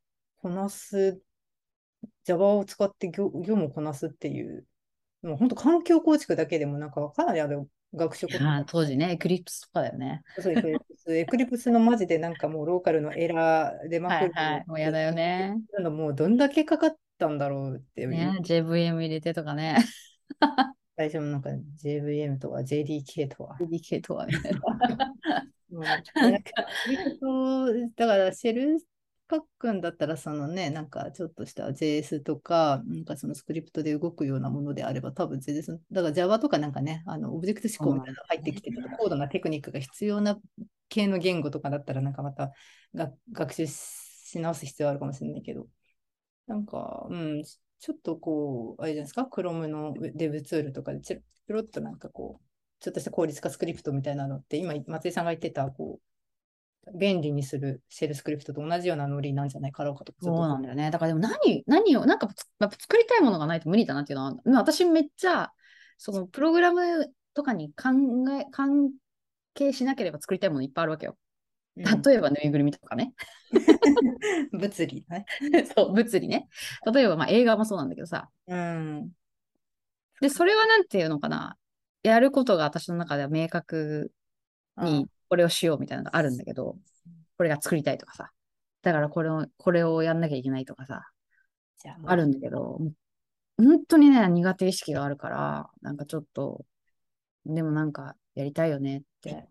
[0.42, 1.22] こなす、
[2.24, 4.66] Java を使って業業務をこなすっていう、
[5.22, 8.26] もう本当環境構築だけでもなんかかなりある学習
[8.66, 10.22] 当時ね、 Eclipse とかだよね。
[10.38, 14.32] そう Eclipse。Eclipse のマジでなんかもうローカルのエラーでまくる。
[14.34, 15.56] はいはい、もうやだよね。
[15.82, 18.08] もうどんだけかかったんだろうっていう。
[18.08, 19.76] ね、JVM 入れてとかね。
[20.96, 21.50] 最初のなんか
[21.82, 23.56] JVM とか JDK とは。
[23.60, 24.60] JDK とはみたいな。
[27.96, 28.78] だからシェル
[29.30, 40.38] 書くんだったら、そのね、なんかちょっとした JS とか、なんかそのスクリプトで動くようなものであれば、多分全然、だから Java とかなんかね、あのオブジェクト指向みたいなのが入ってきて、ちょっと高度なテクニックが必要な
[40.88, 42.52] 系の言語とかだったら、なんかまた
[42.94, 45.66] が学習し直す必要あるかもしれないけど、
[46.46, 52.46] なんか、うん、ちょっとこう、あれじゃないですか、Chrome のデブツールとかでちょろっとなんかこう、
[52.80, 56.15] ちょっとした効率化スクリプトみたいなのって、今、松井さんが言ってた、こう、
[56.94, 60.14] 便利にするシェルスクリプトと同じようなノリなんじゃないかろうかと。
[60.20, 60.90] そうなんだよね。
[60.90, 65.52] だからでも何、何を、なんか作りたいものがないと無理だなっていうのは、私めっちゃ、
[65.98, 67.90] そのプログラムとかに考
[68.38, 68.92] え、関
[69.54, 71.16] 係しなければ作りたいものいっぱいあるわけよ。
[71.76, 73.12] 例えばぬいぐるみとかね。
[74.52, 75.26] 物理ね。
[75.76, 76.48] そう、物理ね。
[76.92, 78.30] 例えばまあ映画もそうなんだけどさ。
[78.46, 79.10] うん。
[80.20, 81.56] で、それはなんていうのかな。
[82.02, 84.12] やることが私の中では明確
[84.78, 86.76] にこれをしようみたいなのがあるんだけど、
[87.36, 88.30] これが作りたいとかさ、
[88.82, 91.02] だからこれを、これをやんなきゃいけないとかさ、
[92.04, 92.80] あるんだけど、
[93.58, 96.64] 本当にね、苦手意識があるから、なんかちょっと、
[97.44, 99.48] でもなんかやりたいよねって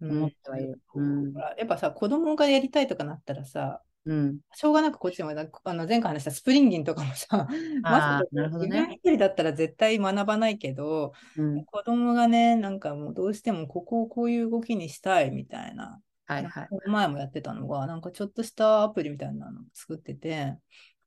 [0.00, 0.80] 思ってはいる。
[0.94, 7.46] うん、やっぱさ、子供がやりたいとかなったらさ、うん、しょうがなくこっちもあの前回話したスプリンギンとかもさ、
[7.82, 8.22] ま
[8.58, 20.56] ず、ね、一人だったら絶対学ばないけど、うん、子供がね、なんかもうどうしてもここをこういう動きにしたいみたいな、はいはい、前もやってたのが、なんかちょっとしたアプリみたいなの作ってて、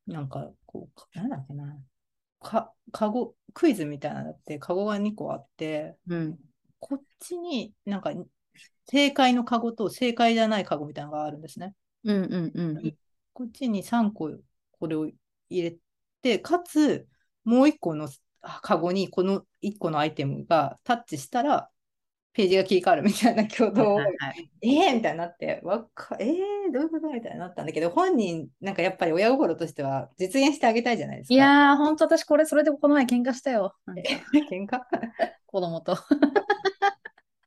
[0.06, 1.76] なんかこう、なんだっけな、
[2.42, 6.38] か、かご、クイズみたいなのって、かごが2個あって、うん、
[6.80, 8.14] こっちになんか
[8.86, 11.74] 正解のかごと正解じゃないかごみたいなのがあるんですね。
[12.04, 12.98] うんうんうん。
[13.34, 14.32] こっちに3個
[14.72, 15.10] これを
[15.50, 15.78] 入れ
[16.22, 17.08] て、かつ、
[17.44, 18.10] もう1個の
[18.42, 21.70] カゴにこの1個のアイテムがタッチしたら、
[22.34, 31.34] ページが切り替わるみたいな挙動を、はいはい、えーみたいになって、わかえー、どういうことみたいになったんだけど、本人、なんかやっぱり親心としては実現してあげたいじゃないですか。
[31.36, 33.76] いやー、ほんと私これ、それでこの前喧嘩したよ。
[34.50, 34.82] 喧嘩？
[35.46, 35.96] 子供と。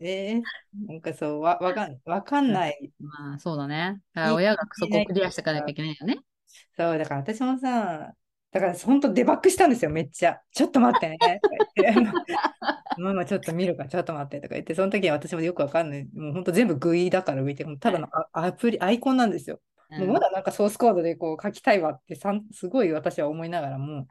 [0.00, 0.42] えー、
[0.86, 2.92] なんかそう、わわかんわかんない。
[3.00, 4.00] まあ、そうだね。
[4.14, 6.18] だ親がそこをクリアしていかなきゃいけないよね。
[6.76, 8.12] そう、だから私もさ、
[8.52, 10.40] だから本当デバッグしたんですよ、めっちゃ。
[10.52, 11.18] ちょっと待ってね。
[12.98, 16.04] ママちょっと見るか、ちょっと待ってとか言って、その時は私もよくわかんない。
[16.14, 19.60] もう本当全部グイだから浮いて、ただのアプリ、アイコンなんですよ。
[19.90, 24.06] もうまだなんかソースコードでこう書きたいわってさすごい私は思いながらも、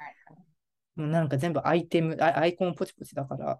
[0.95, 3.59] もうなんか全部アイテムア、アイコンポチポチだから、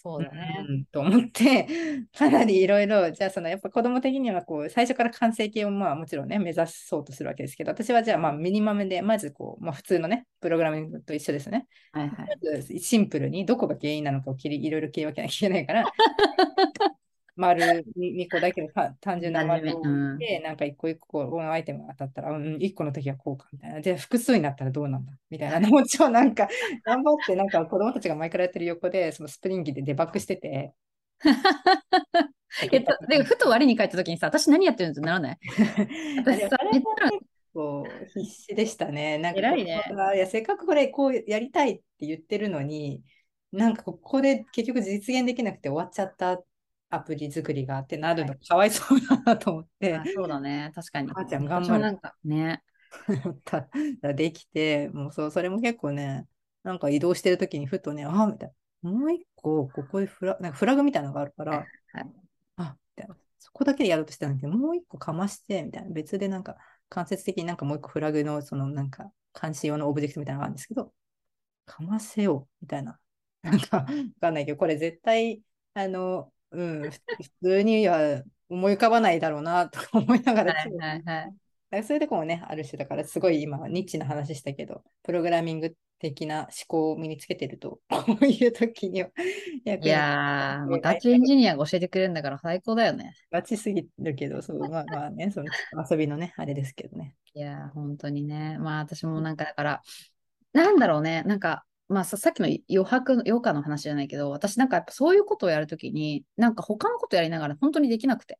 [0.00, 0.64] そうだね。
[0.68, 1.66] うん、と思って、
[2.16, 11.66] かなりいろいろ、じゃあそのやっぱ子供的にはこう最初から完成形をまあもちろんね、目指そうとするわけですけど、私はじゃあまあミニマムで、まずこう、まあ普通のね、プログラミングと一緒ですね。
[11.90, 15.84] はいはい、まずシンプルにどこが原因なのかを切りいろいろ切り分けなきゃいけないから、
[17.38, 18.68] 丸2個だけの
[19.00, 23.80] 単純な丸をで、うん、なんか1個1個このアイテムが当たったら、うん、1個の時はこうかみたいな。
[23.80, 25.68] で、複数になったらどうなんだみたいな。
[25.68, 26.48] もちろんなんか、
[26.84, 30.72] 頑張ってなんか子供たちが前からやってる横で、そのスプリングでデバッグしてて。
[32.72, 35.38] えっと、でふと割に帰った時にさ、私何やってるんですならない？
[36.24, 36.56] 私さ、
[37.58, 37.84] 構
[38.14, 39.18] 必死でしたね。
[39.18, 39.82] なんか偉いね。
[40.14, 43.02] いや、せっかくこれこうやりたいって言ってるのに、
[43.50, 46.40] なんかここで結局実現できなくて終わっちゃった
[46.90, 50.00] アプリ作りがってなるのかわいそうだなと思って。
[50.14, 51.08] そうだね、確かに。
[51.08, 51.80] 母ちゃん頑張る。
[51.80, 52.62] なんかね。
[54.14, 56.26] できて、もうそう、それも結構ね、
[56.62, 58.90] なんか移動してるときにふとね、あみたいな。
[58.90, 61.66] もう一個、ここでフラなんかフラグみたいなのがあるから、はい、
[62.56, 63.16] あみたいな。
[63.38, 65.90] そこだけでやろうとしてたんだけど、もう一個かまして、みたいな。
[65.90, 66.56] 別でなんか、
[66.88, 70.92] 間接的になんかもう一個フラグの、そのなんか、監視用のオブジェクトみたいなのがあるんですけど、
[71.66, 72.98] かませよう、みたいな。
[73.42, 73.86] なんか、わ
[74.20, 75.42] かんないけど、これ絶対、
[75.74, 81.02] あの、うん、 普通には思い浮かばないだろうなと思いながら、はいはい
[81.70, 89.10] はい、そういうとこもね、ある種だから、すごい今、ニッチな話したけど、プログラミング的な思考を身につけてると、 こういう時には
[89.64, 93.12] いやー、もうガチエンジニアが教えてくれるんだから最高だよね。
[93.30, 95.50] ガチすぎるけど、そう、まあまあね、 その
[95.90, 97.14] 遊びのね、あれですけどね。
[97.34, 98.56] いやー、本当にね。
[98.58, 99.82] まあ私もなんかだから、
[100.52, 108.38] なんだろうね、なんかまあささっきの余白、余暇の話じゃないけど、私なんかやっぱそういうことをやるときに、なんか他のことやりながら本当にできなくて。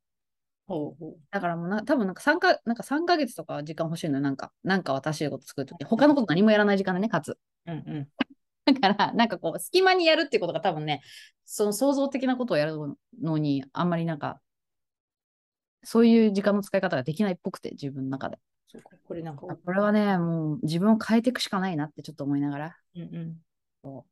[0.67, 4.21] ほうほうだからもうな多分なんか3かなんか3ヶ月とか時間欲しいのよ。
[4.21, 7.39] なんか、なんか私のこと作るとき、他のこと何もやらない時間でね、かつ。
[7.67, 8.09] うんうん
[8.75, 11.01] だから、なんかこう、隙間にやるっていうことが多分ね、
[11.47, 12.77] その創造的なことをやる
[13.23, 14.43] のに、あんまりなんか、
[15.83, 18.39] そういう時間の使い方ができないっぽくて、自分の中で。
[18.69, 19.43] そうか、これなんか。
[19.43, 22.77] これはね、もう自分を変えていくしかないなってちょっと思いながら。
[22.95, 23.37] うんうん。
[23.83, 24.07] そ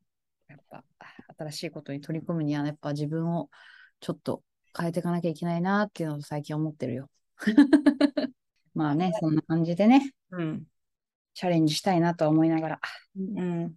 [0.49, 0.85] うやっぱ、
[1.39, 3.51] 新しいことに取り組むには、やっぱ自分を
[4.01, 4.43] ちょっと
[4.79, 7.11] 変えていかなきゃいけないなっていうのを最近思ってるよ。
[8.75, 10.65] まあね、そんな感じでね、うん、
[11.35, 12.81] チャレンジしたいなと思いながら。
[13.17, 13.75] うん、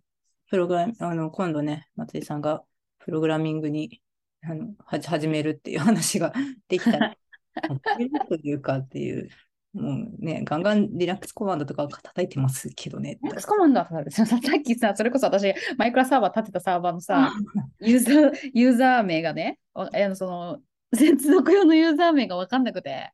[0.50, 2.64] プログラあの今度ね、松井さんが
[3.00, 4.02] プログラミングに
[4.44, 6.34] あの始めるっていう話が
[6.68, 7.18] できたら、
[8.30, 9.30] というかっていう
[9.74, 13.20] もうね、ガンガンリラックスコマンドとか叩いてますけどね。
[13.22, 17.34] リラックスコマンドはさっきさ、それこそ私、マイクラサーバー立てたサーバーのさ、
[17.80, 20.60] ユーザー、ユーザー名がね、あのその、
[20.96, 23.12] 接続用のユーザー名がわかんなくて、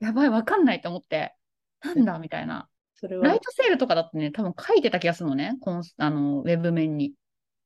[0.00, 1.34] やばい、わかんないと思って、
[1.82, 2.68] なんだみたいな。
[2.94, 7.12] それはライトセールとかだってね、多分書いてた気がするのね、このあのウェブ面に。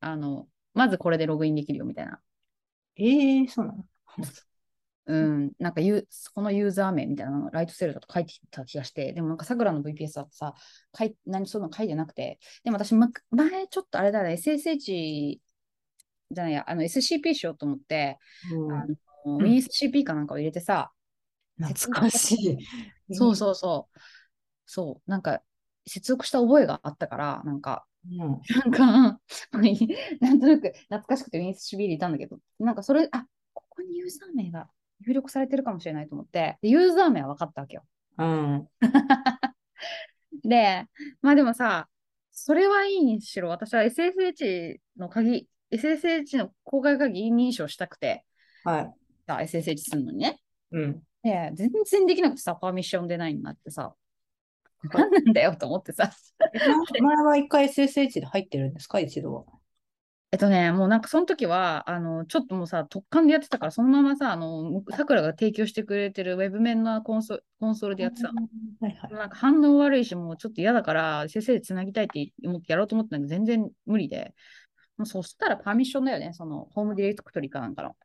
[0.01, 2.21] あの、まずこれでログインできるよみたいな。
[2.97, 3.85] ええー、そうなの？
[5.09, 10.55] うん、なんかユこのユーザー名みたいなのライトセルだと書いてた気がして、でもなんかさくらの VPS だとさ、
[10.93, 15.39] かい何そんなの書いてなくて、でも私、ま、前ちょっとあれだね、SSH
[16.31, 18.19] じゃないや、あの SCP しようと思って、
[18.53, 18.87] うん、あ
[19.25, 20.93] の WinSCP かなんかを入れてさ、
[21.59, 22.59] 懐かしい。
[23.15, 23.99] そうそうそう。
[24.67, 25.43] そう、なんか
[25.87, 28.35] 接続した覚えがあったから、なんか、うん、な
[28.67, 29.21] んか、
[30.21, 34.69] なんとなく懐かしくて WinSCP 入れたんだけど、なんかそれ、あここにユーザー名が
[35.07, 37.85] 入力されてるかもしれないと思って、でユーザー名は分かったわけよ。
[38.19, 38.69] うん。
[40.45, 40.87] で、
[41.23, 41.89] まあでもさ、
[42.31, 48.25] それはいいにしろ、私は SSH の鍵、SSH の公開鍵認証したくて、
[48.65, 48.95] はい。
[49.27, 50.41] SSH するのにね。
[50.73, 51.03] うん。
[51.23, 53.95] で、全然できなくてさ、パーミッション出ないになってさ、
[54.93, 56.11] 何なんだよと思ってさ。
[57.01, 59.45] 前は一回 SSH で入ってるんですか、一度は。
[60.31, 68.29] えっとね、もうなんかその時は、あの、ちょっともうさ、特感でやってたから、そのままさ、あの、さくらが提供してくれてるウェブ面のコンソコンソールでやってた。
[68.29, 68.35] は
[68.83, 74.35] いはい、なんか反応悪いし、もうちょっと嫌だから、先生でつなぎたいって思ってやろうと思ったんだけど、全然無理で。
[74.99, 77.97] もうそしたらパーミッションだよね、その、ホームディレクトリかなんかの。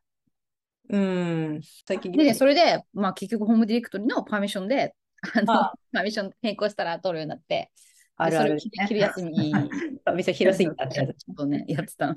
[0.88, 4.94] うん、最近で、それで、まあ結局ホームディレクトリのパーミッションで、
[5.34, 7.70] あの、あパーミッション変更したら通るようになって、
[8.16, 8.60] あるある、ね。
[8.88, 9.52] 昼休み。
[10.14, 11.14] 店広すぎたってやつ。
[11.14, 12.14] ちょっとね、やってたの。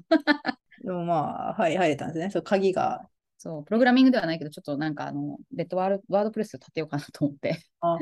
[0.84, 2.30] でもまあ、はい、入れたんですね。
[2.30, 3.10] そう、鍵が。
[3.38, 7.60] そう、プログラミングではないけど、ちょっとなんか、あの、レッドワールワードプレス立てようかなと思って。
[7.82, 7.98] あ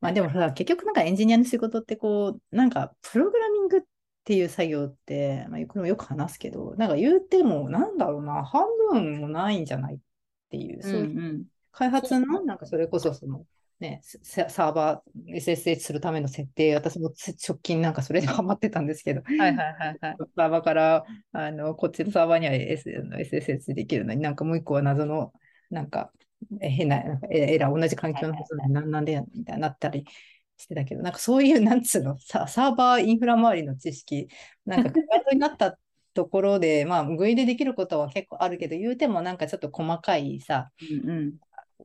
[0.00, 3.80] まあでもさ、結局なんかエンジニアの仕事ってこう、なんか、プログラミングっ
[4.24, 9.98] ていう作業って、まあ、これもよく話すけど、なんか言うても、なんだろうな、半分もないんじゃないっ
[10.50, 13.44] ていう、そういう開発の、なんかそれこそその、
[13.80, 17.12] ね、サーバー SSH するための設定、私も
[17.48, 25.32] 直近なんかそれでハマってたんですけど、はいはいはいはい、 サーバーからあのこっちのサーバーには S SSH できるのに、なんかもう一個は謎の
[25.70, 26.12] なんか
[26.60, 30.04] 変なエラー、同じ環境のはずなのになんでみたいになったり
[30.58, 34.28] してたけど、なんかそういう、 なんつうの、サーバーインフラ周りの知識、
[34.66, 35.78] なんかクライトになった
[36.12, 40.70] ところで、まあ、具入でできることは結構あるけど、言うてもなんかちょっと細かいさ、
[41.04, 41.34] うんうん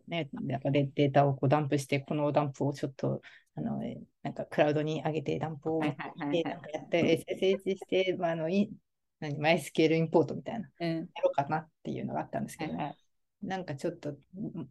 [0.08, 3.22] ね、なんかデータをこうダンプして、このダンプをちょっと、
[3.56, 3.80] あの、
[4.24, 8.72] なんかクラウドに上げて、ダンプをやって、SSH して、まあ、あの、い
[9.20, 12.98] 何、マイスケールインポートみたいな、やろうかなっていうのがあったんですけど、はいはい。
[13.44, 14.16] なんかちょっと、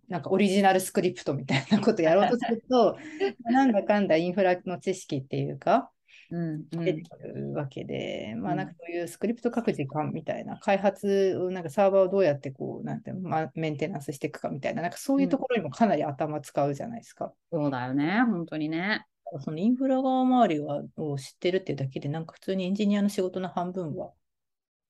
[0.09, 2.97] なんかオリジナルスクリプトみたいなことやろうとすると、
[3.45, 5.95] なんだかんだインフラの知識っていうか、うん
[6.31, 17.33] 出てくるわけで、まあなんかそういうスクリプト書く時間みたいな、開発を、なんかサーバーをどうやってこう、なんて、まあ、メンテナンスしていくかみたいな、なんかそういうところにもかなり頭使うじゃないですか。
[17.53, 19.07] そうだよね、本当にね。
[19.41, 24.13] そのインフラ側周りはを知ってるっていうだけで、なんか普通にエンジニアの仕事の半分は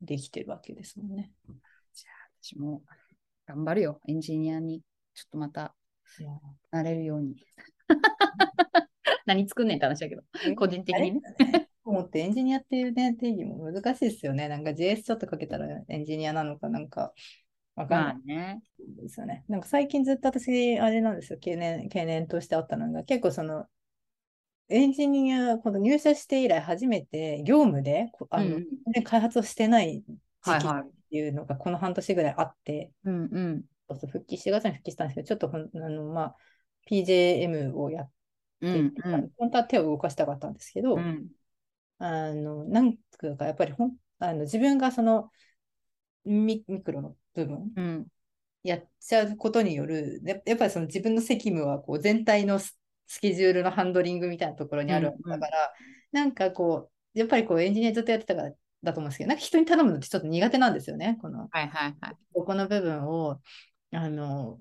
[0.02, 1.32] できてるわけですもんね。
[1.94, 2.82] じゃあ私も
[3.46, 4.82] 頑張るよ、エンジニアに。
[5.14, 5.74] ちょっとまた、
[6.70, 7.36] なれるように。
[9.24, 10.22] 何作んねんって話だけど、
[10.56, 11.20] 個人的にね。
[11.84, 14.48] 思ってエンジニアっていうね、定義も難しいですよね。
[14.48, 17.12] なんか JS ちょっとかけたらエンジニアなのかなんか
[17.76, 18.20] わかんない。
[18.24, 18.62] ね。
[18.78, 19.44] ですよね。
[19.48, 23.66] なんか最近ずっと私、あれなんですよ、懸念、懸念としてあったのが、結構その、
[24.68, 30.04] エンジニア、この入社して以来初めて業務で、あの、うん、開発をしてない
[30.42, 36.36] 時期っていうのがこの半年ぐらいあって、うんうん、復帰、4月に復帰したんですけど、ちょっとあの、まあ、
[36.90, 38.13] PJM をやって、
[38.66, 41.28] うんうん、本当は手を動かしたかったんですけど、うん、
[41.98, 45.30] あの、なんか、やっぱりほんあの自分がその
[46.24, 48.06] ミミクロの部分、うん、
[48.62, 52.74] やっちゃうことによる、やっぱりその自分の責務はこう全体のス
[53.20, 55.58] ケジュールのハンドリングみたいなところにあるわけだから、
[56.12, 58.52] うんうん、なんかこう、やっぱりこうエンジニアずっとやってたから
[58.82, 61.18] だと思うんですけど、なんか人に頼むのってちょっと苦手なんですよね。
[61.20, 62.16] この、はいはいはい。
[62.32, 63.40] ここの部分を、
[63.92, 64.58] あの、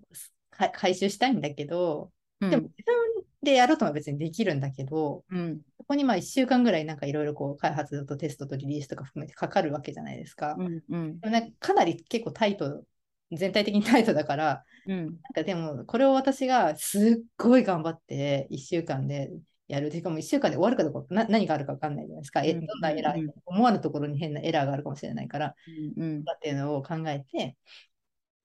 [0.51, 10.55] 回収したいんだけど、うん、でも自分でやろうとは別にできるんだけど、うん、ここにまあ1週間ぐらいなんかいろいろこう開発とテストとリリースとか含めてかかるわけじゃないですか。
[10.57, 12.83] うんうん、でもかなり結構タイト、
[13.31, 19.31] 全体的にタイトだから、うん、なんかでもこれを私がすっごい頑張って1週間で
[19.67, 19.91] やる。
[19.91, 22.41] しかも1週間で終わるかどうかな何があるか分かんないじゃないですか。
[22.41, 25.55] うん、どんなエラー、うん、思わぬところに変なエラーがあるかもしれないから、
[25.97, 27.57] うん、っていうのを考えて、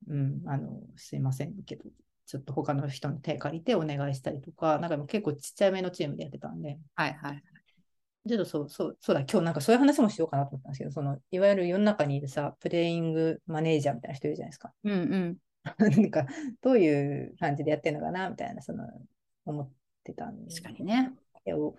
[0.09, 1.85] うん、あの、すいませんけど、
[2.29, 6.79] ちょっと他の人の手借りてお願いしたりとか、なんか結構ちっちゃいめのチームでやってたんで。
[6.95, 7.43] はいはい。
[8.29, 14.75] ちょっとそう、そう、そうだ、今日なんかそういう話もしようかなと思ったんですけど、その、いわゆる世の中にいるさ、プレイングマネージャーみたいな人いるじゃないですか。
[14.85, 15.37] うんうん。
[15.79, 16.27] なんか、
[16.61, 18.85] どういう感じでやってるのかな、みたいな、その、
[19.47, 19.71] 思っ
[20.05, 20.63] てたんです。
[20.63, 21.15] 確かにね。
[21.55, 21.77] を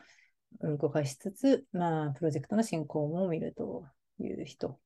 [0.61, 3.85] 動かしつつ、まあ、プロジェクトの進行も見ると
[4.17, 4.79] いう人。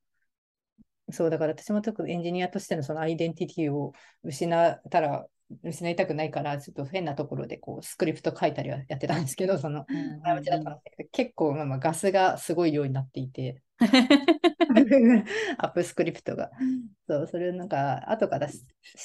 [1.10, 3.92] そう、だから私も特にエンジニアとしてのそのアイデンティティを
[4.22, 5.26] 失ったら、
[5.62, 9.86] 失いたくないから、ちょっと変なところでこうスクリプト書いたりはやってたんですけど、その、
[11.12, 13.62] 結構、まあ、ガスがすごい量になっていて、
[15.58, 16.50] アップスクリプトが。
[17.06, 18.60] そう、それをなんか、後から知っ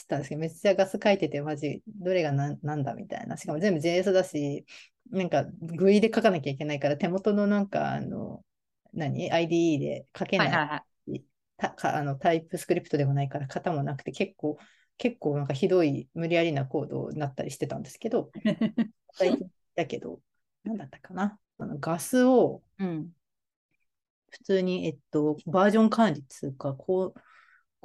[0.07, 3.37] たんですけど、めっちゃガス書いてて、マジ、どれがななんだみたいな。
[3.37, 4.65] しかも全部 JS だし、
[5.11, 8.43] なんか、グイで書かなきゃいけないから、手元のなんか、あの、
[8.93, 10.47] 何 ?IDE で書けない。
[10.47, 11.23] はいはいはい、
[11.57, 14.57] たあのタイプスクリプトでもないから型もなくて結構
[14.99, 18.31] 結構なんかひどい無理やりなコードになったりしてたんですけど
[19.75, 20.21] だけど
[20.63, 21.39] 何だったかな。
[21.57, 22.61] あのガスを
[24.29, 27.13] 普通に、えっと、バージョン管理つうかコ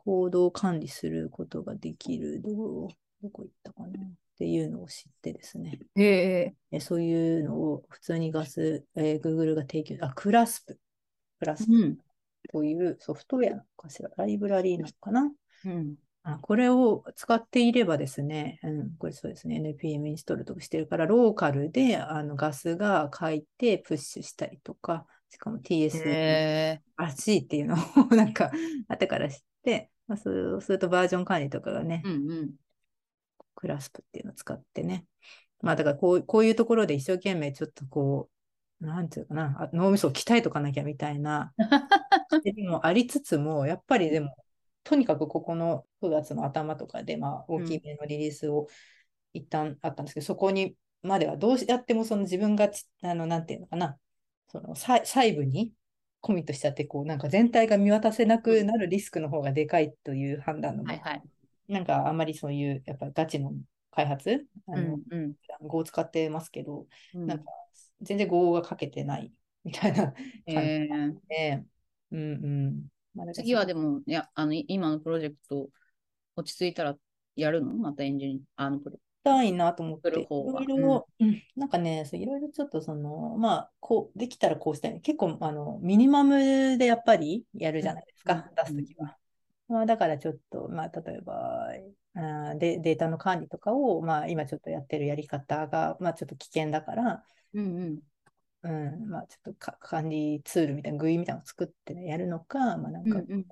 [0.06, 2.88] ードを管理することができるど
[3.22, 4.00] どこ行ったかな。
[4.34, 5.78] っていうのを知ってですね。
[5.96, 6.54] え。
[6.72, 10.78] ー、そういうのを普通にガス、えー、Google が提供、あ、クラスプ。
[11.38, 11.98] クラスプ
[12.50, 15.32] というソフトウェアなのかしら、ライブラリーなのかな。
[15.66, 15.94] うん、
[16.24, 27.76] あこれを使っていればですね、うん、これそうですね、NPM インストールとかしてるから、ローカルであのガスが書いてプッシュしたりとか、しかも TS らしいっていうのを
[28.16, 28.50] なんか
[28.88, 32.50] 後から知って、まあ、そうするとバージョン管理とかがね、うんうん、
[33.54, 35.04] クラスプっていうのを使ってね。
[35.60, 38.30] まあだからこうこういうところで一生懸命ちょっとこ
[38.80, 41.52] う、なんていうかな、脳みそを鍛えとかなきゃみたいな、
[42.44, 44.36] でもありつつも、やっぱりでも、
[44.84, 48.68] とにかくここの9月の頭とかで、まあ、大きめのリリースを
[49.32, 52.70] 一旦あったんですけど、うん、そこにまではどうやってもその自分が
[53.02, 53.98] あの、なんていうのかな、
[54.48, 55.72] その細部に
[56.20, 61.22] コミットしちゃって、こう、なんか全体が見渡せなくなるリスクの方がでかいという判断の、はいはい、
[61.68, 63.52] なんかあんまりそういう、やっぱガチの
[63.90, 65.34] 開発、あの、うんうん。
[65.66, 67.26] 語を使ってますけど、うん。
[67.26, 67.44] なんか
[68.00, 69.32] 全然語が書けてない
[69.64, 70.14] みたいな感
[70.44, 71.14] じえー。
[71.28, 71.64] で、
[72.12, 72.24] うんう
[72.70, 72.93] ん。
[73.32, 75.68] 次はでも、いや、あの、い今のプロジェクト
[76.36, 76.96] 落ち着いたら
[77.36, 77.74] やるの？
[77.74, 78.98] またエンジニア、あのプロ。
[79.24, 85.00] たいなと思って、いろいろ、うんなんかね、そういろいろちょっとその、まあ、こう、できたらこうしたい。
[85.00, 89.16] 結構、あの、ミニマムでやっぱりやるじゃないですか、うん出すときは。
[89.68, 91.68] まあ、だからちょっと、まあ、例えば、
[92.16, 97.98] あーでデータの管理とかを、まあ、今ちょっとやってるやり方が、まあ、ちょっと危険だから、うんうん。
[98.64, 103.44] うん、まあ、ちょっとか管理ツールみたいな、GUI みたいなのを作ってね、やるのか、まあ、なんか、うんうん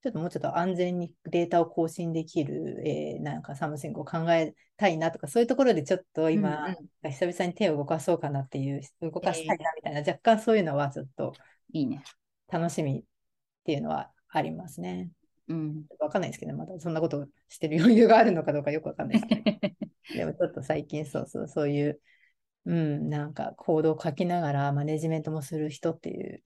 [0.00, 11.32] ちょっともうちょっと安全にデータを更新できる、えーなんか something を考えたいなとか、そういうところでちょっと今、うん久々に手を動かそうかなっていう、動かしたいなみたいな、若干そういうのはちょっと
[11.72, 12.04] いいね。
[12.48, 13.02] 楽しみっ
[13.64, 15.10] ていうのはありますね。
[15.48, 15.84] うん。
[15.98, 19.70] わかんないですけど、まだそんなことをしてる余裕があるのかどうかよくわかんないですけ
[20.14, 22.00] ど、 でもちょっと最近そうそう、そういう、
[22.66, 26.42] うん、なんかコードを書きながらマネジメントもする人っていう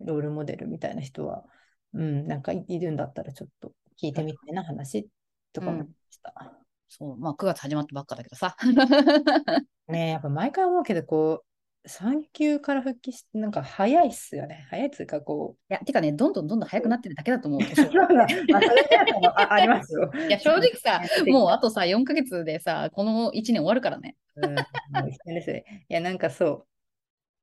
[0.00, 1.44] ロールモデルみたいな人は、
[1.92, 5.08] うん、なんかいいるんだったらちょっと聞いてみたいな話
[5.52, 6.64] とか思いました。
[6.88, 8.56] そう、まあ9月始まったばっかだけどさ。
[9.88, 11.46] ねえ、やっぱ毎回思うけど、こう、
[11.86, 14.66] 産休から復帰して、なんか早いっすよね。
[14.70, 17.60] 早いっつうか、こいや、てかね、どんどんどんどん早くなってるだけだと思う。
[17.60, 17.62] う。
[17.76, 18.26] そうだまあ、
[18.62, 20.10] それであありますよ。
[20.28, 24.16] いや、正直さ、 もうあとさ、4ヶ月でさ、この1年終わるからね。
[24.36, 25.86] うん、ですね。
[25.88, 26.66] いや、なんかそ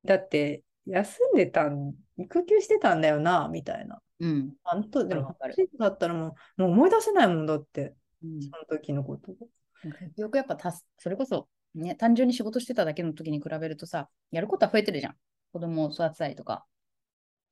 [0.03, 0.07] う。
[0.07, 4.01] だって、休んでたん、育休してたんだよな、みたいな。
[4.19, 4.53] うん。
[4.63, 9.33] あんと、でも、わかる8だったらもう、もう思い出せないもんだって、うんその時のこと。
[9.83, 15.15] 結局やっぱたす、それこそ、ね、単純に仕事してただけの時に比べるとさ、やることは増えてるじゃん。
[15.53, 16.65] 子供を育てたりとか。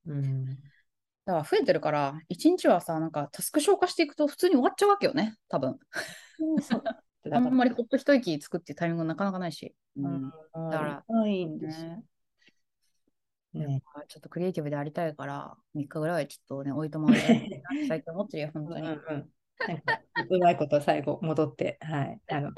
[0.06, 0.46] うん。
[0.46, 5.78] だから増えてるから、一日はさ、なんかタスク消化していくと普通に終わっちゃうわけよね、多分。
[7.32, 9.74] あんまりほっと一息つくっていうタイミングなかなかないし。
[9.96, 10.30] ううんん。
[10.70, 12.04] だからないんですよね
[13.52, 13.82] ね。
[14.08, 18.88] ちょっとクリエイティブでありたいから、3日ぐらいはちょっとね、おいとまをやりたいなって最近思ってるよ、本当に。
[18.88, 19.30] うんうん
[20.30, 22.54] うまいこと最後戻って、はい、あの、締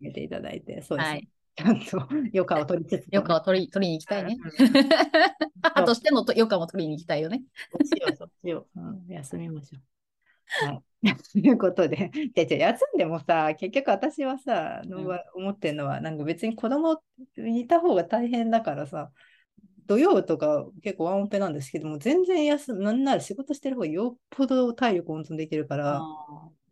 [0.00, 1.14] めていただいて、そうですね。
[1.14, 1.28] はい。
[1.56, 4.36] ちゃんと余暇を取りつつ、余暇を取り取りに行きたいね。
[4.36, 4.66] うん
[5.62, 7.42] 母としてのと余暇も取りに行きたいよね。
[7.72, 8.66] そっちよ、そっちよ。
[8.76, 10.66] うん、休みましょう。
[10.66, 10.82] はい。
[11.32, 17.00] ということで、でじゃあ休んでもさ、結局私はさ、のうん思ってるのは、なんか別に子供
[17.36, 19.10] いた方が大変だからさ、
[19.86, 26.00] 土曜とか結構ワンオペなんですけども、全然休む、なんなら仕事してる方がよっぽど体力温存できるから、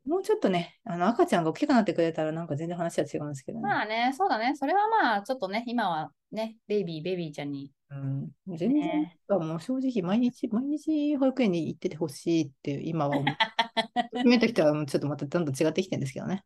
[0.06, 3.62] もうちょっとね、あの赤ちゃんが大きくなってくれたら、なんか全然話は違うんですけどね。
[3.62, 4.52] まあね、そうだね。
[4.54, 7.72] それはまあ、ちょっとね、今はね、ベイビー、ベイビーちゃんに。
[7.90, 13.24] うん、全然、ねもう正直毎日、毎日保育園に行っててほしいって今は思う。
[14.14, 16.44] 決めた人はもうちょっとまたどんどん違ってきてるんですけどね。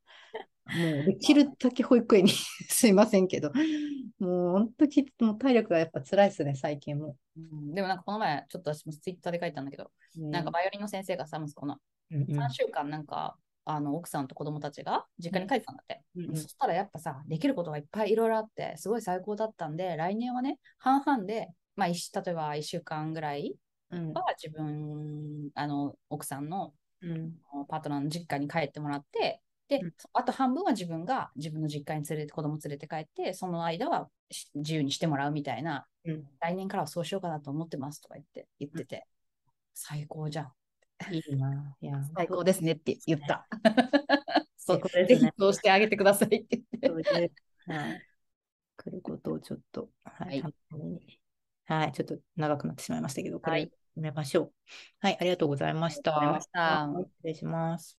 [0.76, 2.30] もうできるだけ保育園に
[2.68, 3.52] すいませんけど、
[4.18, 7.16] もう本当にもう体力がやっぱ辛いですね、最近も。
[7.36, 11.78] うん、でもなんかこの前、ちょっと私もツイッターで書いたんだけど、なんかバイオリンの先生がさ、息子の
[12.10, 12.38] うんうん。
[12.38, 16.02] 3週間なんか、あの奥さんと子供たちが実家に帰ってたんだって。
[16.16, 16.36] うんうん。
[16.36, 23.56] そしたらやっぱさ、できることがいっぱいいろいろあって、すごい最高だったんで、来年はね、半々で、まあ、一例えば1週間ぐらい
[23.90, 24.12] うん。
[24.12, 27.34] は自分、あの奥さんのうん。
[27.68, 39.06] パートナーの実家に帰ってもらって、でうん、あと半分は自分が自分の実家に連れて、子供連れて帰って、その間はし自由にしてもらうみたいな、うん来年からはそうしようかなと思ってますとか言って、言ってて、
[39.74, 40.52] 最高じゃん。
[41.14, 41.76] いいな。
[41.80, 43.46] いや、最高ですねって言った。
[44.56, 45.28] 最高ぜですね。
[45.36, 47.32] ひそうしてあげてくださいって言って。
[47.66, 48.02] はい。
[48.76, 51.20] 来ることをちょっと、ははいい、楽しみに
[51.66, 54.52] はい、ちょっと長くなってしまいましたけど、これはいやめましょう。
[55.00, 56.18] はい、ありがとうございました。
[56.18, 57.98] ありがとうございましたはい失礼します。